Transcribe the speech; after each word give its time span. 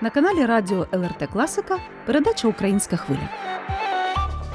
На 0.00 0.10
каналі 0.10 0.46
Радіо 0.46 0.86
ЛРТ 0.92 1.28
Класика 1.32 1.78
передача 2.06 2.48
Українська 2.48 2.96
хвиля. 2.96 3.28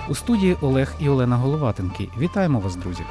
У 0.10 0.16
студії 0.16 0.58
Олег 0.62 0.94
і 1.00 1.10
Олена 1.10 1.38
Головатенки. 1.38 2.10
Вітаємо 2.18 2.60
вас, 2.60 2.76
друзі. 2.76 3.04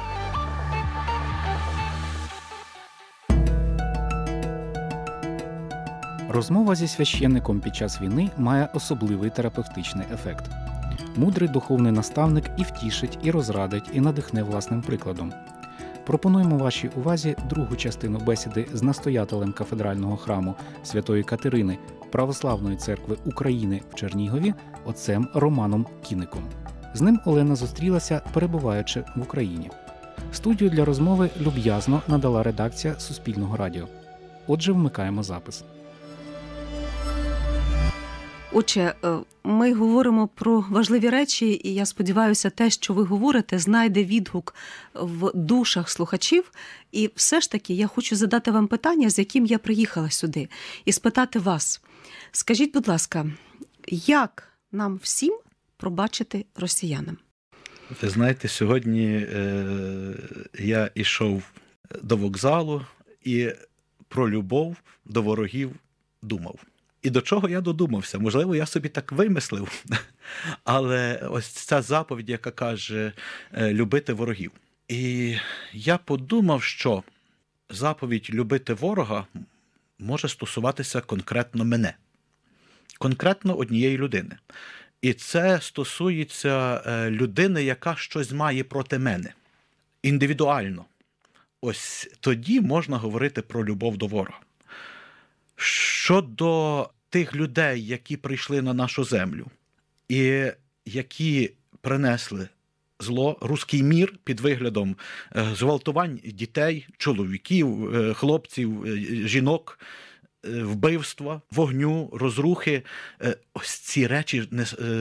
Розмова 6.29 6.75
зі 6.75 6.87
священником 6.87 7.59
під 7.59 7.75
час 7.75 8.01
війни 8.01 8.29
має 8.37 8.69
особливий 8.73 9.29
терапевтичний 9.29 10.07
ефект. 10.13 10.45
Мудрий 11.15 11.49
духовний 11.49 11.91
наставник 11.91 12.45
і 12.57 12.63
втішить, 12.63 13.19
і 13.23 13.31
розрадить, 13.31 13.89
і 13.93 14.01
надихне 14.01 14.43
власним 14.43 14.81
прикладом. 14.81 15.33
Пропонуємо 16.09 16.57
вашій 16.57 16.89
увазі 16.95 17.35
другу 17.49 17.75
частину 17.75 18.19
бесіди 18.19 18.67
з 18.73 18.83
настоятелем 18.83 19.51
кафедрального 19.51 20.17
храму 20.17 20.55
Святої 20.83 21.23
Катерини 21.23 21.77
Православної 22.11 22.77
церкви 22.77 23.17
України 23.25 23.81
в 23.91 23.95
Чернігові 23.95 24.53
отцем 24.85 25.27
Романом 25.33 25.85
Кіником. 26.03 26.43
З 26.93 27.01
ним 27.01 27.19
Олена 27.25 27.55
зустрілася, 27.55 28.21
перебуваючи 28.33 29.03
в 29.15 29.21
Україні. 29.21 29.69
Студію 30.31 30.69
для 30.69 30.85
розмови 30.85 31.29
люб'язно 31.41 32.01
надала 32.07 32.43
редакція 32.43 32.99
Суспільного 32.99 33.57
радіо. 33.57 33.87
Отже, 34.47 34.71
вмикаємо 34.71 35.23
запис. 35.23 35.63
Отже, 38.51 38.95
е, 39.03 39.17
ми 39.43 39.73
говоримо 39.73 40.27
про 40.27 40.65
важливі 40.69 41.09
речі, 41.09 41.61
і 41.63 41.73
я 41.73 41.85
сподіваюся, 41.85 42.49
те, 42.49 42.69
що 42.69 42.93
ви 42.93 43.03
говорите, 43.03 43.59
знайде 43.59 44.03
відгук 44.03 44.55
в 44.93 45.31
душах 45.33 45.89
слухачів. 45.89 46.51
І 46.91 47.11
все 47.15 47.41
ж 47.41 47.51
таки 47.51 47.73
я 47.73 47.87
хочу 47.87 48.15
задати 48.15 48.51
вам 48.51 48.67
питання, 48.67 49.09
з 49.09 49.19
яким 49.19 49.45
я 49.45 49.59
приїхала 49.59 50.09
сюди, 50.09 50.49
і 50.85 50.91
спитати 50.91 51.39
вас. 51.39 51.81
Скажіть, 52.31 52.73
будь 52.73 52.87
ласка, 52.87 53.25
як 53.91 54.53
нам 54.71 54.99
всім 55.03 55.39
пробачити 55.77 56.45
росіянам? 56.55 57.17
Ви 58.01 58.09
знаєте, 58.09 58.47
сьогодні 58.47 59.07
е, 59.07 60.15
я 60.59 60.91
йшов 60.95 61.43
до 62.01 62.17
вокзалу 62.17 62.81
і 63.23 63.51
про 64.07 64.29
любов 64.29 64.77
до 65.05 65.21
ворогів 65.21 65.75
думав. 66.21 66.59
І 67.01 67.09
до 67.09 67.21
чого 67.21 67.49
я 67.49 67.61
додумався? 67.61 68.19
Можливо, 68.19 68.55
я 68.55 68.65
собі 68.65 68.89
так 68.89 69.11
вимислив, 69.11 69.85
але 70.63 71.15
ось 71.31 71.45
ця 71.45 71.81
заповідь, 71.81 72.29
яка 72.29 72.51
каже 72.51 73.13
е, 73.53 73.73
любити 73.73 74.13
ворогів. 74.13 74.51
І 74.87 75.35
я 75.73 75.97
подумав, 75.97 76.63
що 76.63 77.03
заповідь 77.69 78.29
любити 78.29 78.73
ворога 78.73 79.27
може 79.99 80.27
стосуватися 80.27 81.01
конкретно 81.01 81.65
мене, 81.65 81.93
конкретно 82.99 83.55
однієї 83.55 83.97
людини. 83.97 84.37
І 85.01 85.13
це 85.13 85.61
стосується 85.61 86.83
е, 86.85 87.09
людини, 87.09 87.63
яка 87.63 87.95
щось 87.95 88.31
має 88.31 88.63
проти 88.63 88.99
мене 88.99 89.33
індивідуально. 90.03 90.85
Ось 91.61 92.09
тоді 92.19 92.61
можна 92.61 92.97
говорити 92.97 93.41
про 93.41 93.65
любов 93.65 93.97
до 93.97 94.07
ворога. 94.07 94.39
Щодо 95.59 96.89
тих 97.09 97.35
людей, 97.35 97.85
які 97.85 98.17
прийшли 98.17 98.61
на 98.61 98.73
нашу 98.73 99.03
землю, 99.03 99.47
і 100.09 100.51
які 100.85 101.51
принесли 101.81 102.49
зло, 102.99 103.37
руський 103.41 103.83
мір 103.83 104.13
під 104.23 104.39
виглядом 104.39 104.95
е, 105.35 105.55
зґвалтувань 105.55 106.19
дітей, 106.23 106.87
чоловіків, 106.97 107.95
е, 107.95 108.13
хлопців, 108.13 108.85
е, 108.85 108.97
жінок, 109.27 109.79
вбивства, 110.43 111.41
вогню, 111.51 112.09
розрухи, 112.13 112.83
ось 113.53 113.69
ці 113.69 114.07
речі 114.07 114.49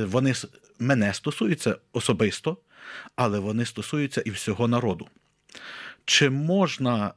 вони 0.07 0.35
мене 0.79 1.15
стосуються 1.15 1.77
особисто, 1.93 2.57
але 3.17 3.39
вони 3.39 3.65
стосуються 3.65 4.21
і 4.21 4.31
всього 4.31 4.69
народу. 4.69 5.09
Чи 6.05 6.31
можна 6.31 7.15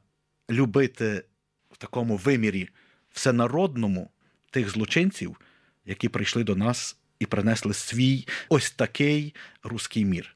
любити 0.50 1.24
в 1.72 1.78
такому 1.78 2.18
вимірі 2.18 2.70
всенародному 3.12 4.10
тих 4.52 4.70
злочинців, 4.70 5.38
які 5.86 6.10
прийшли 6.10 6.44
до 6.44 6.56
нас 6.56 6.98
і 7.20 7.26
принесли 7.26 7.74
свій 7.74 8.28
ось 8.50 8.72
такий 8.72 9.36
руський 9.64 10.06
мір? 10.06 10.36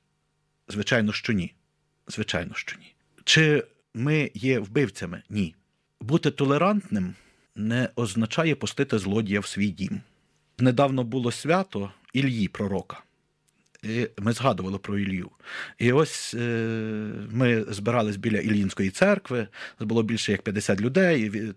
Звичайно, 0.68 1.14
що 1.14 1.34
ні. 1.34 1.54
Звичайно, 2.08 2.54
що 2.56 2.78
ні. 2.80 2.96
Чи 3.24 3.64
ми 3.94 4.32
є 4.34 4.60
вбивцями? 4.60 5.24
Ні. 5.30 5.56
Бути 6.02 6.32
толерантним 6.32 7.16
не 7.56 7.90
означає 7.96 8.56
пустити 8.56 9.00
злодія 9.00 9.40
в 9.40 9.46
свій 9.46 9.70
дім. 9.70 10.02
Недавно 10.58 11.04
було 11.04 11.32
свято 11.32 11.92
Ільї 12.14 12.48
Пророка. 12.48 13.04
Ми 14.18 14.34
згадували 14.34 14.78
про 14.78 15.00
Ілью. 15.00 15.30
І 15.78 15.92
ось 15.92 16.34
е, 16.34 16.40
ми 17.32 17.66
збирались 17.70 18.16
біля 18.16 18.40
Іллінської 18.40 18.90
церкви, 18.90 19.48
було 19.80 20.04
більше 20.04 20.32
як 20.32 20.42
50 20.42 20.82
людей, 20.82 21.54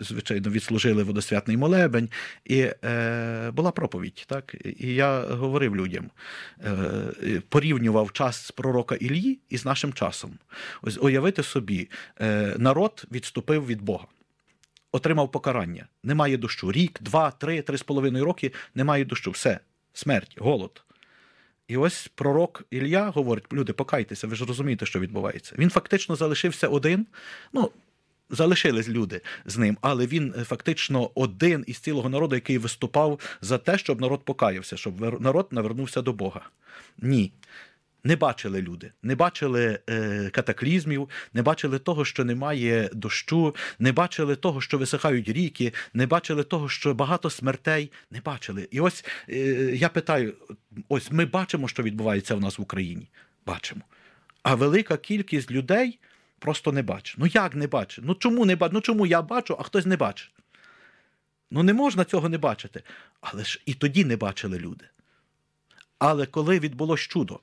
звичайно, 0.00 0.50
відслужили 0.50 1.02
водосвятний 1.02 1.56
молебень, 1.56 2.08
і 2.44 2.70
е, 2.84 3.50
була 3.50 3.70
проповідь. 3.70 4.24
Так? 4.26 4.54
І 4.78 4.94
я 4.94 5.20
говорив 5.20 5.76
людям, 5.76 6.10
е, 6.64 7.42
порівнював 7.48 8.12
час 8.12 8.50
пророка 8.50 8.94
Іллі 8.94 9.38
із 9.48 9.64
нашим 9.64 9.92
часом. 9.92 10.38
Ось 10.82 10.98
уявити 10.98 11.42
собі, 11.42 11.90
е, 12.20 12.54
народ 12.58 13.04
відступив 13.12 13.66
від 13.66 13.82
Бога. 13.82 14.06
Отримав 14.92 15.30
покарання. 15.30 15.86
Немає 16.02 16.36
дощу. 16.36 16.72
Рік, 16.72 16.98
два, 17.02 17.30
три, 17.30 17.62
три 17.62 17.78
з 17.78 17.82
половиною 17.82 18.24
роки 18.24 18.52
немає 18.74 19.04
дощу. 19.04 19.30
Все, 19.30 19.60
смерть, 19.92 20.36
голод. 20.38 20.83
І 21.68 21.76
ось 21.76 22.10
пророк 22.14 22.64
Ілля 22.70 23.10
говорить: 23.10 23.52
люди, 23.52 23.72
покайтеся, 23.72 24.26
ви 24.26 24.36
ж 24.36 24.44
розумієте, 24.44 24.86
що 24.86 25.00
відбувається. 25.00 25.54
Він 25.58 25.70
фактично 25.70 26.16
залишився 26.16 26.68
один. 26.68 27.06
ну, 27.52 27.70
Залишились 28.30 28.88
люди 28.88 29.20
з 29.46 29.58
ним, 29.58 29.78
але 29.80 30.06
він 30.06 30.34
е, 30.38 30.44
фактично 30.44 31.10
один 31.14 31.64
із 31.66 31.78
цілого 31.78 32.08
народу, 32.08 32.34
який 32.34 32.58
виступав 32.58 33.38
за 33.40 33.58
те, 33.58 33.78
щоб 33.78 34.00
народ 34.00 34.24
покаявся, 34.24 34.76
щоб 34.76 35.20
народ 35.20 35.48
навернувся 35.50 36.02
до 36.02 36.12
Бога. 36.12 36.40
Ні 36.98 37.32
не 38.04 38.16
бачили 38.16 38.62
люди, 38.62 38.92
не 39.02 39.14
бачили 39.14 39.78
е, 39.90 40.30
катаклізмів, 40.30 41.08
не 41.32 41.42
бачили 41.42 41.78
того, 41.78 42.04
що 42.04 42.24
немає 42.24 42.90
дощу, 42.92 43.56
не 43.78 43.92
бачили 43.92 44.36
того, 44.36 44.60
що 44.60 44.78
висихають 44.78 45.28
ріки, 45.28 45.72
не 45.94 46.06
бачили 46.06 46.44
того, 46.44 46.68
що 46.68 46.94
багато 46.94 47.30
смертей 47.30 47.92
не 48.10 48.20
бачили. 48.20 48.68
І 48.70 48.80
ось 48.80 49.04
е, 49.28 49.36
я 49.74 49.88
питаю: 49.88 50.34
ось 50.88 51.10
ми 51.10 51.24
бачимо, 51.24 51.68
що 51.68 51.82
відбувається 51.82 52.34
в 52.34 52.40
нас 52.40 52.58
в 52.58 52.62
Україні. 52.62 53.08
Бачимо. 53.46 53.80
А 54.42 54.54
велика 54.54 54.96
кількість 54.96 55.50
людей 55.50 55.98
просто 56.38 56.72
не 56.72 56.82
бачить. 56.82 57.16
Ну 57.18 57.26
як 57.26 57.54
не 57.54 57.66
бачить? 57.66 58.04
Ну 58.04 58.14
чому 58.14 58.44
не 58.44 58.56
бачить? 58.56 58.72
Ну 58.72 58.80
чому 58.80 59.06
я 59.06 59.22
бачу, 59.22 59.56
а 59.60 59.62
хтось 59.62 59.86
не 59.86 59.96
бачить? 59.96 60.30
Ну 61.50 61.62
не 61.62 61.72
можна 61.72 62.04
цього 62.04 62.28
не 62.28 62.38
бачити. 62.38 62.82
Але 63.20 63.44
ж 63.44 63.62
і 63.66 63.74
тоді 63.74 64.04
не 64.04 64.16
бачили 64.16 64.58
люди. 64.58 64.84
Але 65.98 66.26
коли 66.26 66.58
відбулось 66.58 67.00
чудо, 67.00 67.40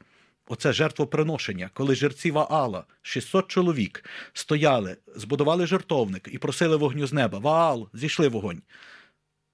оце 0.52 0.74
жертвоприношення, 0.74 1.70
коли 1.74 1.96
жерці 1.96 2.32
Ваала, 2.32 2.84
600 3.02 3.48
чоловік, 3.48 4.06
стояли, 4.34 4.98
збудували 5.16 5.68
жертовник 5.68 6.30
і 6.32 6.38
просили 6.38 6.76
вогню 6.76 7.08
з 7.08 7.14
неба. 7.14 7.40
Ваал, 7.40 7.90
зійшли 7.94 8.28
вогонь. 8.28 8.62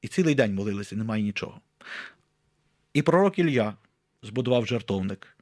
І 0.01 0.07
цілий 0.07 0.35
день 0.35 0.55
молилися, 0.55 0.95
немає 0.95 1.23
нічого. 1.23 1.61
І 2.93 3.01
пророк 3.01 3.39
Ілля 3.39 3.73
збудував 4.23 4.65
жертовник, 4.65 5.37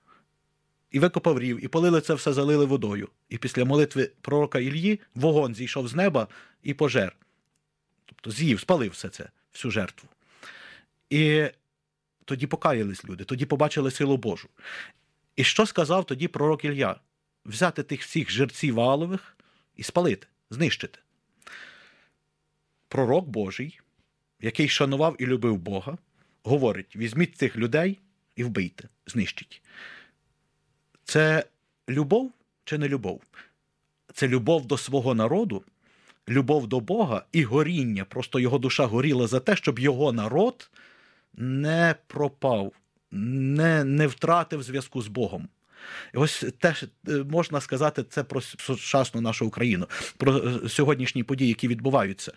і 0.92 1.00
викопав 1.00 1.40
рів, 1.40 1.66
і 1.66 1.68
полили 1.68 2.02
це 2.02 2.14
все, 2.14 2.34
залили 2.34 2.66
водою. 2.66 3.10
І 3.30 3.38
після 3.38 3.66
молитви 3.66 4.12
пророка 4.22 4.60
Ільї 4.60 5.00
вогонь 5.16 5.56
зійшов 5.56 5.88
з 5.88 5.96
неба 5.96 6.28
і 6.64 6.74
пожер. 6.74 7.16
Тобто 8.06 8.32
з'їв, 8.32 8.60
спалив 8.60 8.92
все 8.92 9.10
це, 9.10 9.30
всю 9.54 9.72
жертву. 9.72 10.10
І 11.10 11.46
тоді 12.26 12.48
покаялись 12.48 13.06
люди, 13.06 13.24
тоді 13.24 13.46
побачили 13.46 13.92
силу 13.92 14.18
Божу. 14.18 14.50
І 15.36 15.44
що 15.44 15.66
сказав 15.66 16.06
тоді 16.06 16.28
пророк 16.28 16.66
Ілля? 16.66 17.00
Взяти 17.46 17.84
тих 17.84 18.02
всіх 18.02 18.32
жерців 18.32 18.76
валових 18.76 19.38
і 19.76 19.84
спалити, 19.84 20.28
знищити. 20.50 21.00
Пророк 22.88 23.28
Божий, 23.28 23.80
який 24.42 24.70
шанував 24.70 25.16
і 25.20 25.26
любив 25.26 25.58
Бога, 25.58 25.98
говорить: 26.44 26.96
візьміть 26.96 27.38
цих 27.38 27.58
людей 27.58 28.00
і 28.36 28.44
вбийте, 28.44 28.90
знищіть. 29.08 29.62
Це 31.04 31.46
любов 31.90 32.32
чи 32.64 32.78
не 32.78 32.88
любов? 32.88 33.22
Це 34.14 34.28
любов 34.28 34.66
до 34.66 34.78
свого 34.78 35.16
народу, 35.16 35.64
любов 36.30 36.68
до 36.68 36.80
Бога 36.80 37.26
і 37.32 37.44
горіння. 37.44 38.06
Просто 38.06 38.40
його 38.40 38.58
душа 38.58 38.86
горіла 38.86 39.28
за 39.28 39.40
те, 39.40 39.56
щоб 39.56 39.80
його 39.80 40.12
народ 40.12 40.70
не 41.34 41.96
пропав 42.08 42.74
не 43.16 43.84
не 43.84 44.08
втратив 44.08 44.64
зв'язку 44.64 45.02
з 45.02 45.08
Богом. 45.08 45.48
І 46.14 46.18
ось 46.18 46.46
теж 46.60 46.86
е, 47.08 47.12
можна 47.12 47.62
сказати 47.62 48.04
це 48.10 48.24
про 48.24 48.42
сучасну 48.42 49.22
нашу 49.22 49.46
Україну, 49.48 49.88
про 50.18 50.38
е, 50.38 50.70
сьогоднішні 50.70 51.24
події, 51.24 51.48
які 51.48 51.68
відбуваються. 51.68 52.34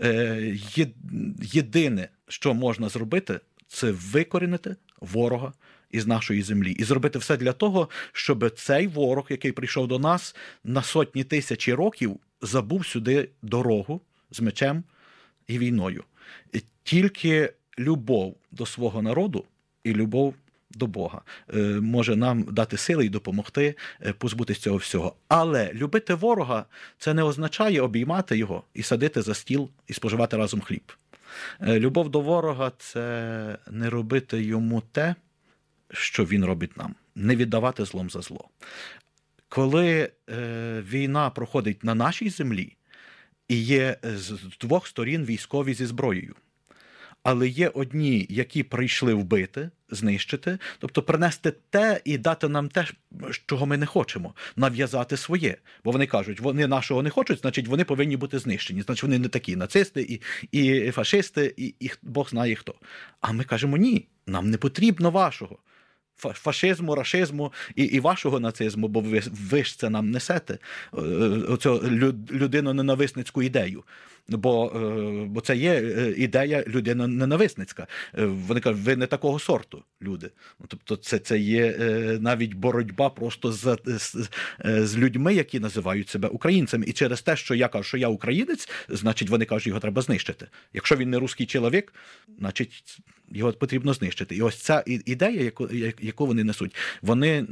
Е, 0.00 0.56
Єдине, 1.42 2.08
що 2.28 2.54
можна 2.54 2.88
зробити, 2.88 3.40
це 3.68 3.90
викорінити 3.90 4.76
ворога 5.00 5.52
із 5.90 6.06
нашої 6.06 6.42
землі 6.42 6.72
і 6.72 6.84
зробити 6.84 7.18
все 7.18 7.36
для 7.36 7.52
того, 7.52 7.88
щоб 8.12 8.50
цей 8.50 8.86
ворог, 8.86 9.26
який 9.30 9.52
прийшов 9.52 9.88
до 9.88 9.98
нас 9.98 10.36
на 10.64 10.82
сотні 10.82 11.24
тисячі 11.24 11.74
років, 11.74 12.20
забув 12.42 12.86
сюди 12.86 13.28
дорогу 13.42 14.00
з 14.30 14.40
мечем 14.40 14.84
і 15.46 15.58
війною. 15.58 16.04
І 16.52 16.62
Тільки 16.82 17.52
любов 17.78 18.36
до 18.50 18.66
свого 18.66 19.02
народу 19.02 19.44
і 19.88 19.94
любов 19.94 20.34
до 20.70 20.86
Бога 20.86 21.22
е, 21.54 21.58
може 21.80 22.16
нам 22.16 22.42
дати 22.42 22.76
сили 22.76 23.06
і 23.06 23.08
допомогти 23.08 23.74
е, 24.06 24.12
позбутися 24.12 24.60
цього 24.60 24.76
всього. 24.76 25.16
Але 25.28 25.72
любити 25.72 26.14
ворога 26.14 26.64
це 26.98 27.14
не 27.14 27.22
означає 27.22 27.80
обіймати 27.80 28.38
його 28.38 28.62
і 28.74 28.82
садити 28.82 29.22
за 29.22 29.34
стіл 29.34 29.70
і 29.86 29.92
споживати 29.92 30.36
разом 30.36 30.60
хліб. 30.60 30.92
Е, 31.60 31.80
Любов 31.80 32.08
до 32.08 32.20
ворога 32.20 32.72
це 32.78 33.58
не 33.70 33.90
робити 33.90 34.42
йому 34.42 34.82
те, 34.92 35.14
що 35.90 36.24
він 36.24 36.44
робить 36.44 36.76
нам, 36.76 36.94
не 37.14 37.36
віддавати 37.36 37.84
злом 37.84 38.10
за 38.10 38.20
зло. 38.20 38.48
Коли 39.48 40.10
війна 40.90 41.30
проходить 41.30 41.84
на 41.84 41.94
нашій 41.94 42.30
землі, 42.30 42.76
і 43.48 43.56
є 43.56 43.96
з 44.02 44.38
двох 44.60 44.86
сторін 44.86 45.24
військові 45.24 45.74
зі 45.74 45.86
зброєю. 45.86 46.34
Але 47.22 47.48
є 47.48 47.68
одні, 47.68 48.26
які 48.30 48.62
прийшли 48.62 49.14
вбити, 49.14 49.70
знищити, 49.90 50.58
тобто 50.78 51.02
принести 51.02 51.52
те 51.70 52.00
і 52.04 52.18
дати 52.18 52.48
нам 52.48 52.68
те, 52.68 52.86
чого 53.46 53.66
ми 53.66 53.76
не 53.76 53.86
хочемо, 53.86 54.34
нав'язати 54.56 55.16
своє. 55.16 55.56
Бо 55.84 55.90
вони 55.90 56.06
кажуть, 56.06 56.40
вони 56.40 56.66
нашого 56.66 57.02
не 57.02 57.10
хочуть, 57.10 57.40
значить 57.40 57.68
вони 57.68 57.84
повинні 57.84 58.16
бути 58.16 58.38
знищені. 58.38 58.82
Значить, 58.82 59.02
вони 59.02 59.18
не 59.18 59.28
такі 59.28 59.56
нацисти 59.56 60.02
і, 60.02 60.20
і 60.52 60.90
фашисти, 60.90 61.54
і, 61.56 61.74
і 61.80 61.90
Бог 62.02 62.28
знає 62.30 62.54
хто. 62.54 62.74
А 63.20 63.32
ми 63.32 63.44
кажемо 63.44 63.76
ні, 63.76 64.08
нам 64.26 64.50
не 64.50 64.56
потрібно 64.58 65.10
вашого. 65.10 65.58
Фашизму, 66.16 66.94
рашизму 66.94 67.52
і, 67.76 67.84
і 67.84 68.00
вашого 68.00 68.40
нацизму, 68.40 68.88
бо 68.88 69.00
ви, 69.00 69.22
ви 69.50 69.64
ж 69.64 69.78
це 69.78 69.90
нам 69.90 70.10
несете, 70.10 70.58
е, 70.94 70.98
оцю 71.48 71.74
люд- 71.78 72.32
людино-ненависницьку 72.32 73.42
ідею. 73.42 73.84
Бо, 74.28 74.72
е, 74.76 75.24
бо 75.26 75.40
це 75.40 75.56
є 75.56 75.72
е, 75.72 76.14
ідея 76.16 76.64
людина-ненависницька. 76.66 77.86
Е, 78.18 78.26
Вони 78.26 78.60
кажуть, 78.60 78.82
ви 78.82 78.96
не 78.96 79.06
такого 79.06 79.38
сорту, 79.38 79.82
люди. 80.02 80.30
Ну, 80.60 80.66
Тобто, 80.68 80.96
це, 80.96 81.18
це 81.18 81.38
є 81.38 81.78
навіть 82.20 82.54
боротьба 82.54 83.10
просто 83.10 83.52
з, 83.52 83.78
з, 83.86 84.28
з 84.64 84.98
людьми, 84.98 85.34
які 85.34 85.60
називають 85.60 86.08
себе 86.08 86.28
українцями. 86.28 86.84
І 86.86 86.92
через 86.92 87.22
те, 87.22 87.36
що 87.36 87.54
я 87.54 87.68
кажу, 87.68 87.84
що 87.84 87.96
я 87.96 88.08
українець, 88.08 88.68
значить 88.88 89.28
вони 89.28 89.44
кажуть, 89.44 89.66
його 89.66 89.80
треба 89.80 90.02
знищити. 90.02 90.46
Якщо 90.72 90.96
він 90.96 91.10
не 91.10 91.18
русський 91.18 91.46
чоловік, 91.46 91.94
значить 92.38 93.00
його 93.30 93.52
потрібно 93.52 93.94
знищити. 93.94 94.36
І 94.36 94.42
ось 94.42 94.56
ця 94.56 94.84
ідея, 94.86 95.42
яку, 95.42 95.68
яку 96.00 96.26
вони 96.26 96.44
несуть, 96.44 96.76
вони 97.02 97.46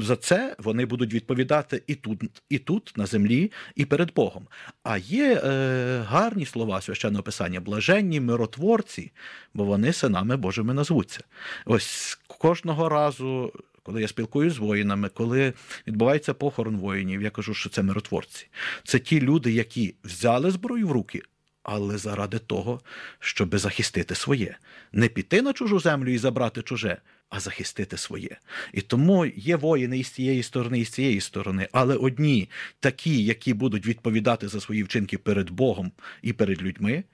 за 0.00 0.16
це 0.16 0.56
вони 0.58 0.86
будуть 0.86 1.14
відповідати 1.14 1.82
і 1.86 1.94
тут, 1.94 2.22
і 2.48 2.58
тут, 2.58 2.92
на 2.96 3.06
землі, 3.06 3.52
і 3.76 3.84
перед 3.84 4.14
Богом. 4.14 4.46
А 4.82 4.98
є 4.98 5.42
е, 5.44 5.93
гарні 5.98 6.46
слова 6.46 6.80
священного 6.80 7.22
писання, 7.22 7.60
блаженні 7.60 8.20
миротворці, 8.20 9.12
бо 9.54 9.64
вони 9.64 9.92
синами 9.92 10.36
Божими 10.36 10.74
назвуться. 10.74 11.20
Ось 11.66 12.18
кожного 12.26 12.88
разу. 12.88 13.52
Коли 13.82 14.00
я 14.00 14.08
спілкуюся 14.08 14.56
з 14.56 14.58
воїнами, 14.58 15.08
коли 15.08 15.52
відбувається 15.86 16.34
похорон 16.34 16.76
воїнів, 16.76 17.22
я 17.22 17.30
кажу, 17.30 17.54
що 17.54 17.70
це 17.70 17.82
миротворці. 17.82 18.46
Це 18.84 18.98
ті 18.98 19.20
люди, 19.20 19.52
які 19.52 19.94
взяли 20.04 20.50
зброю 20.50 20.88
в 20.88 20.92
руки, 20.92 21.22
але 21.62 21.98
заради 21.98 22.38
того, 22.38 22.80
щоб 23.18 23.58
захистити 23.58 24.14
своє. 24.14 24.56
Не 24.92 25.08
піти 25.08 25.42
на 25.42 25.52
чужу 25.52 25.78
землю 25.78 26.10
і 26.10 26.18
забрати 26.18 26.62
чуже, 26.62 26.98
а 27.34 27.40
захистити 27.40 27.96
своє. 27.96 28.36
І 28.72 28.80
тому 28.80 29.26
є 29.26 29.56
воїни 29.56 29.98
і 29.98 30.04
з 30.04 30.10
цієї 30.10 30.42
сторони, 30.42 30.78
і 30.78 30.84
з 30.84 30.90
цієї 30.90 31.20
сторони, 31.20 31.68
але 31.72 31.96
одні 31.96 32.48
такі, 32.80 33.24
які 33.24 33.54
будуть 33.54 33.86
відповідати 33.86 34.48
за 34.48 34.60
свої 34.60 34.82
вчинки 34.82 35.18
перед 35.18 35.50
Богом 35.50 35.92
і 36.22 36.32
перед 36.32 36.62
людьми. 36.62 37.04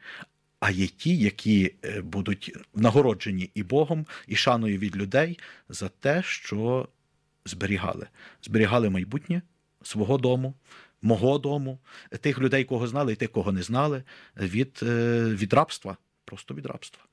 А 0.60 0.70
є 0.70 0.86
ті, 0.86 1.18
які 1.18 1.74
е, 1.84 2.00
будуть 2.00 2.56
нагороджені 2.74 3.50
і 3.54 3.62
Богом, 3.62 4.06
і 4.26 4.36
шаною 4.36 4.78
від 4.78 4.96
людей 4.96 5.38
за 5.68 5.88
те, 5.88 6.22
що 6.26 6.88
зберігали. 7.44 8.06
Зберігали 8.42 8.90
майбутнє 8.90 9.42
свого 9.82 10.18
дому, 10.18 10.54
мого 11.02 11.38
дому, 11.38 11.78
тих 12.20 12.38
людей, 12.38 12.64
кого 12.64 12.86
знали, 12.86 13.12
і 13.12 13.16
тих, 13.16 13.30
кого 13.30 13.52
не 13.52 13.62
знали, 13.62 14.02
від, 14.36 14.80
е, 14.82 15.24
від 15.24 15.52
рабства, 15.52 15.96
просто 16.24 16.54
від 16.54 16.66
рабства. 16.66 17.04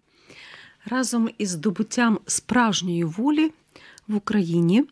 Разом 0.90 1.30
із 1.38 1.50
здобуттям 1.50 2.20
справжньої 2.28 3.04
волі 3.04 3.52
в 4.08 4.16
Україні 4.16 4.84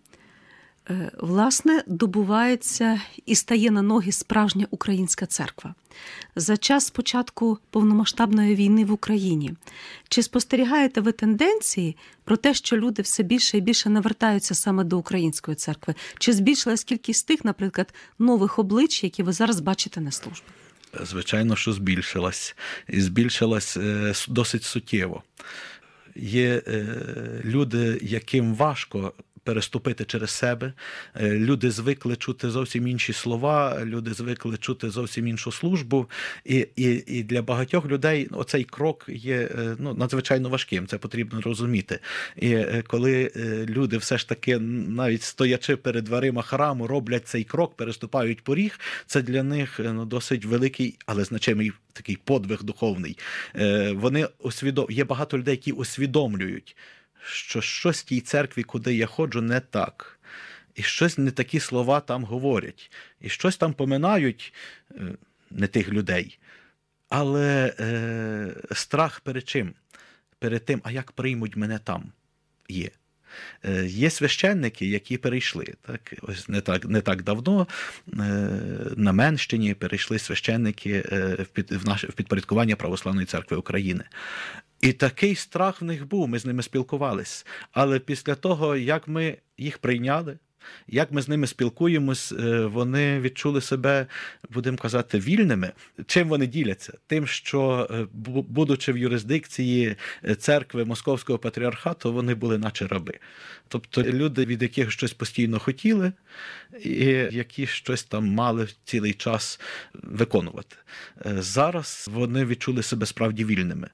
е, 0.89 1.11
власне 1.19 1.83
добувається 1.87 3.01
і 3.25 3.35
стає 3.35 3.71
на 3.71 3.81
ноги 3.81 4.11
справжня 4.11 4.67
українська 4.71 5.25
церква. 5.25 5.75
За 6.35 6.57
час 6.57 6.89
початку 6.89 7.57
повномасштабної 7.69 8.55
війни 8.55 8.85
в 8.85 8.91
Україні 8.91 9.53
чи 10.09 10.23
спостерігаєте 10.23 11.01
ви 11.01 11.11
тенденції 11.11 11.97
про 12.23 12.37
те, 12.37 12.53
що 12.53 12.77
люди 12.77 13.01
все 13.01 13.23
більше 13.23 13.57
і 13.57 13.61
більше 13.61 13.89
навертаються 13.89 14.55
саме 14.55 14.83
до 14.83 14.97
української 14.97 15.55
церкви? 15.55 15.95
Чи 16.19 16.33
збільшилась 16.33 16.83
кількість 16.83 17.27
тих, 17.27 17.45
наприклад, 17.45 17.93
нових 18.19 18.59
облич, 18.59 19.03
які 19.03 19.23
ви 19.23 19.33
зараз 19.33 19.59
бачите 19.59 20.01
на 20.01 20.11
службі? 20.11 20.47
Звичайно, 21.03 21.55
що 21.55 21.73
збільшилась. 21.73 22.55
І 22.89 23.01
збільшилась 23.01 23.77
е, 23.77 24.13
досить 24.27 24.63
суттєво. 24.63 25.23
Є 26.15 26.61
е, 26.67 26.85
люди, 27.43 27.99
яким 28.01 28.55
важко 28.55 29.13
переступити 29.45 30.05
через 30.05 30.31
себе. 30.31 30.73
Е, 31.15 31.29
Люди 31.29 31.71
звикли 31.71 32.15
чути 32.15 32.49
зовсім 32.49 32.87
інші 32.87 33.13
слова, 33.13 33.85
люди 33.85 34.13
звикли 34.13 34.57
чути 34.57 34.89
зовсім 34.89 35.27
іншу 35.27 35.51
службу. 35.51 36.09
І, 36.45 36.67
і, 36.75 37.03
і 37.07 37.23
для 37.23 37.41
багатьох 37.41 37.85
людей 37.85 38.27
оцей 38.31 38.63
крок 38.63 39.05
є 39.07 39.35
е, 39.35 39.75
ну, 39.79 39.93
надзвичайно 39.93 40.49
важким. 40.49 40.87
Це 40.87 40.97
потрібно 40.97 41.41
розуміти. 41.41 41.99
І 42.35 42.51
е, 42.51 42.83
коли 42.87 43.31
люди 43.69 43.97
все 43.97 44.17
ж 44.17 44.29
таки, 44.29 44.57
навіть 44.59 45.23
стоячи 45.23 45.75
перед 45.75 46.03
дверима 46.03 46.41
храму, 46.41 46.87
роблять 46.87 47.27
цей 47.27 47.43
крок, 47.43 47.75
переступають 47.75 48.41
поріг, 48.41 48.79
це 49.05 49.21
для 49.21 49.43
них 49.43 49.79
ну, 49.83 50.05
досить 50.05 50.45
великий, 50.45 50.97
але 51.05 51.23
значимий 51.23 51.71
такий 51.93 52.17
подвиг 52.23 52.63
духовний. 52.63 53.17
Вони 53.93 54.27
усвідом... 54.39 54.85
Є 54.89 55.03
багато 55.03 55.37
людей, 55.37 55.51
які 55.51 55.71
усвідомлюють, 55.71 56.75
що 57.25 57.61
щось 57.61 58.01
в 58.01 58.03
тій 58.05 58.21
церкві, 58.21 58.63
куди 58.63 58.95
я 58.95 59.05
ходжу, 59.05 59.41
не 59.41 59.59
так. 59.59 60.19
І 60.75 60.83
щось 60.83 61.17
не 61.17 61.31
такі 61.31 61.59
слова 61.59 61.99
там 61.99 62.23
говорять, 62.23 62.91
і 63.21 63.29
щось 63.29 63.57
там 63.57 63.73
поминають 63.73 64.53
е, 64.91 65.01
не 65.51 65.67
тих 65.67 65.89
людей. 65.89 66.39
Але 67.09 67.75
е, 67.79 68.55
страх 68.71 69.19
перед 69.19 69.47
чим? 69.47 69.73
Перед 70.39 70.65
тим, 70.65 70.81
а 70.83 70.91
як 70.91 71.11
приймуть 71.11 71.55
мене 71.55 71.79
там, 71.79 72.11
є. 72.67 72.89
Е, 73.65 73.85
Є 73.85 74.09
священники, 74.09 74.85
які 74.85 75.17
перейшли. 75.17 75.73
Так, 75.81 76.13
ось 76.21 76.49
не 76.49 76.61
так, 76.61 76.85
не 76.85 77.01
так 77.01 77.23
давно 77.23 77.67
е, 78.13 78.17
на 78.97 79.11
Менщині 79.11 79.73
перейшли 79.73 80.19
священники 80.19 81.03
е, 81.11 81.45
в, 81.69 81.85
наше, 81.85 82.07
в 82.07 82.13
підпорядкування 82.13 82.75
Православної 82.75 83.25
церкви 83.25 83.57
України. 83.57 84.03
І 84.81 84.93
такий 84.93 85.35
страх 85.35 85.81
в 85.81 85.85
них 85.85 86.07
був, 86.07 86.27
ми 86.27 86.39
з 86.39 86.45
ними 86.45 86.63
спілкувались. 86.63 87.45
Але 87.71 87.99
після 87.99 88.35
того, 88.35 88.75
як 88.75 89.07
ми 89.07 89.37
їх 89.57 89.77
прийняли, 89.77 90.37
як 90.87 91.11
ми 91.11 91.21
з 91.21 91.27
ними 91.27 91.47
спілкуємось, 91.47 92.31
е, 92.31 92.65
вони 92.65 93.19
відчули 93.19 93.61
себе, 93.61 94.07
будемо 94.49 94.77
казати, 94.77 95.19
вільними. 95.19 95.71
Чим 96.05 96.29
вони 96.29 96.47
діляться? 96.47 96.93
Тим, 97.07 97.27
що, 97.27 97.87
е, 97.91 98.07
будучи 98.47 98.91
в 98.93 98.97
юрисдикції 98.97 99.95
е, 100.25 100.35
церкви 100.35 100.85
Московського 100.85 101.39
патріархату, 101.39 102.13
вони 102.13 102.35
були 102.35 102.57
наче 102.57 102.87
раби. 102.87 103.13
Тобто 103.67 104.03
люди, 104.03 104.45
від 104.45 104.61
яких 104.61 104.91
щось 104.91 105.13
постійно 105.13 105.59
хотіли, 105.59 106.11
і 106.83 107.05
які 107.31 107.67
щось 107.67 108.03
там 108.03 108.27
мали 108.27 108.67
цілий 108.83 109.13
час 109.13 109.59
виконувати. 109.93 110.75
Зараз 111.25 112.09
вони 112.11 112.45
відчули 112.45 112.83
себе 112.83 113.05
справді 113.05 113.45
вільними, 113.45 113.89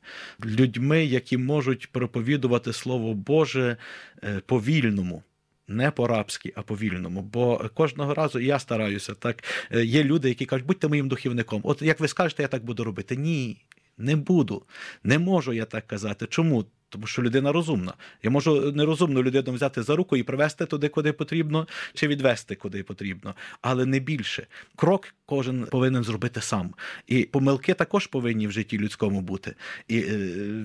людьми, 0.45 1.05
які 1.05 1.37
можуть 1.37 1.91
проповідувати 1.91 2.73
Слово 2.73 3.13
Боже 3.13 3.77
е, 4.23 4.41
по-вільному. 4.45 5.23
Не 5.71 5.91
по-рабськи, 5.91 6.53
а 6.55 6.61
по-вільному. 6.61 7.21
Бо 7.21 7.69
кожного 7.73 8.13
разу 8.13 8.39
я 8.39 8.59
стараюся. 8.59 9.13
Так 9.13 9.43
Е, 9.71 9.85
є 9.85 10.03
люди, 10.03 10.29
які 10.29 10.45
кажуть, 10.45 10.65
будьте 10.65 10.87
моїм 10.87 11.07
духівником. 11.07 11.61
От 11.63 11.81
як 11.81 11.99
ви 11.99 12.07
скажете, 12.07 12.43
я 12.43 12.47
так 12.47 12.65
буду 12.65 12.83
робити. 12.83 13.15
Ні, 13.15 13.65
не 13.97 14.15
буду. 14.15 14.63
Не 15.03 15.19
можу 15.19 15.53
я 15.53 15.65
так 15.65 15.87
казати. 15.87 16.25
Чому? 16.29 16.65
Тому 16.91 17.07
що 17.07 17.21
людина 17.21 17.51
розумна. 17.51 17.93
Я 18.23 18.29
можу 18.29 18.71
нерозумну 18.71 19.23
людину 19.23 19.51
взяти 19.51 19.83
за 19.83 19.95
руку 19.95 20.17
і 20.17 20.23
привести 20.23 20.65
туди, 20.65 20.89
куди 20.89 21.13
потрібно, 21.13 21.67
чи 21.93 22.07
відвести 22.07 22.55
куди 22.55 22.83
потрібно, 22.83 23.35
але 23.61 23.85
не 23.85 23.99
більше. 23.99 24.47
Крок 24.75 25.13
кожен 25.25 25.65
повинен 25.65 26.03
зробити 26.03 26.41
сам. 26.41 26.73
І 27.07 27.23
помилки 27.23 27.73
також 27.73 28.07
повинні 28.07 28.47
в 28.47 28.51
житті 28.51 28.77
людському 28.77 29.21
бути. 29.21 29.55
І 29.87 29.99
е, 29.99 30.17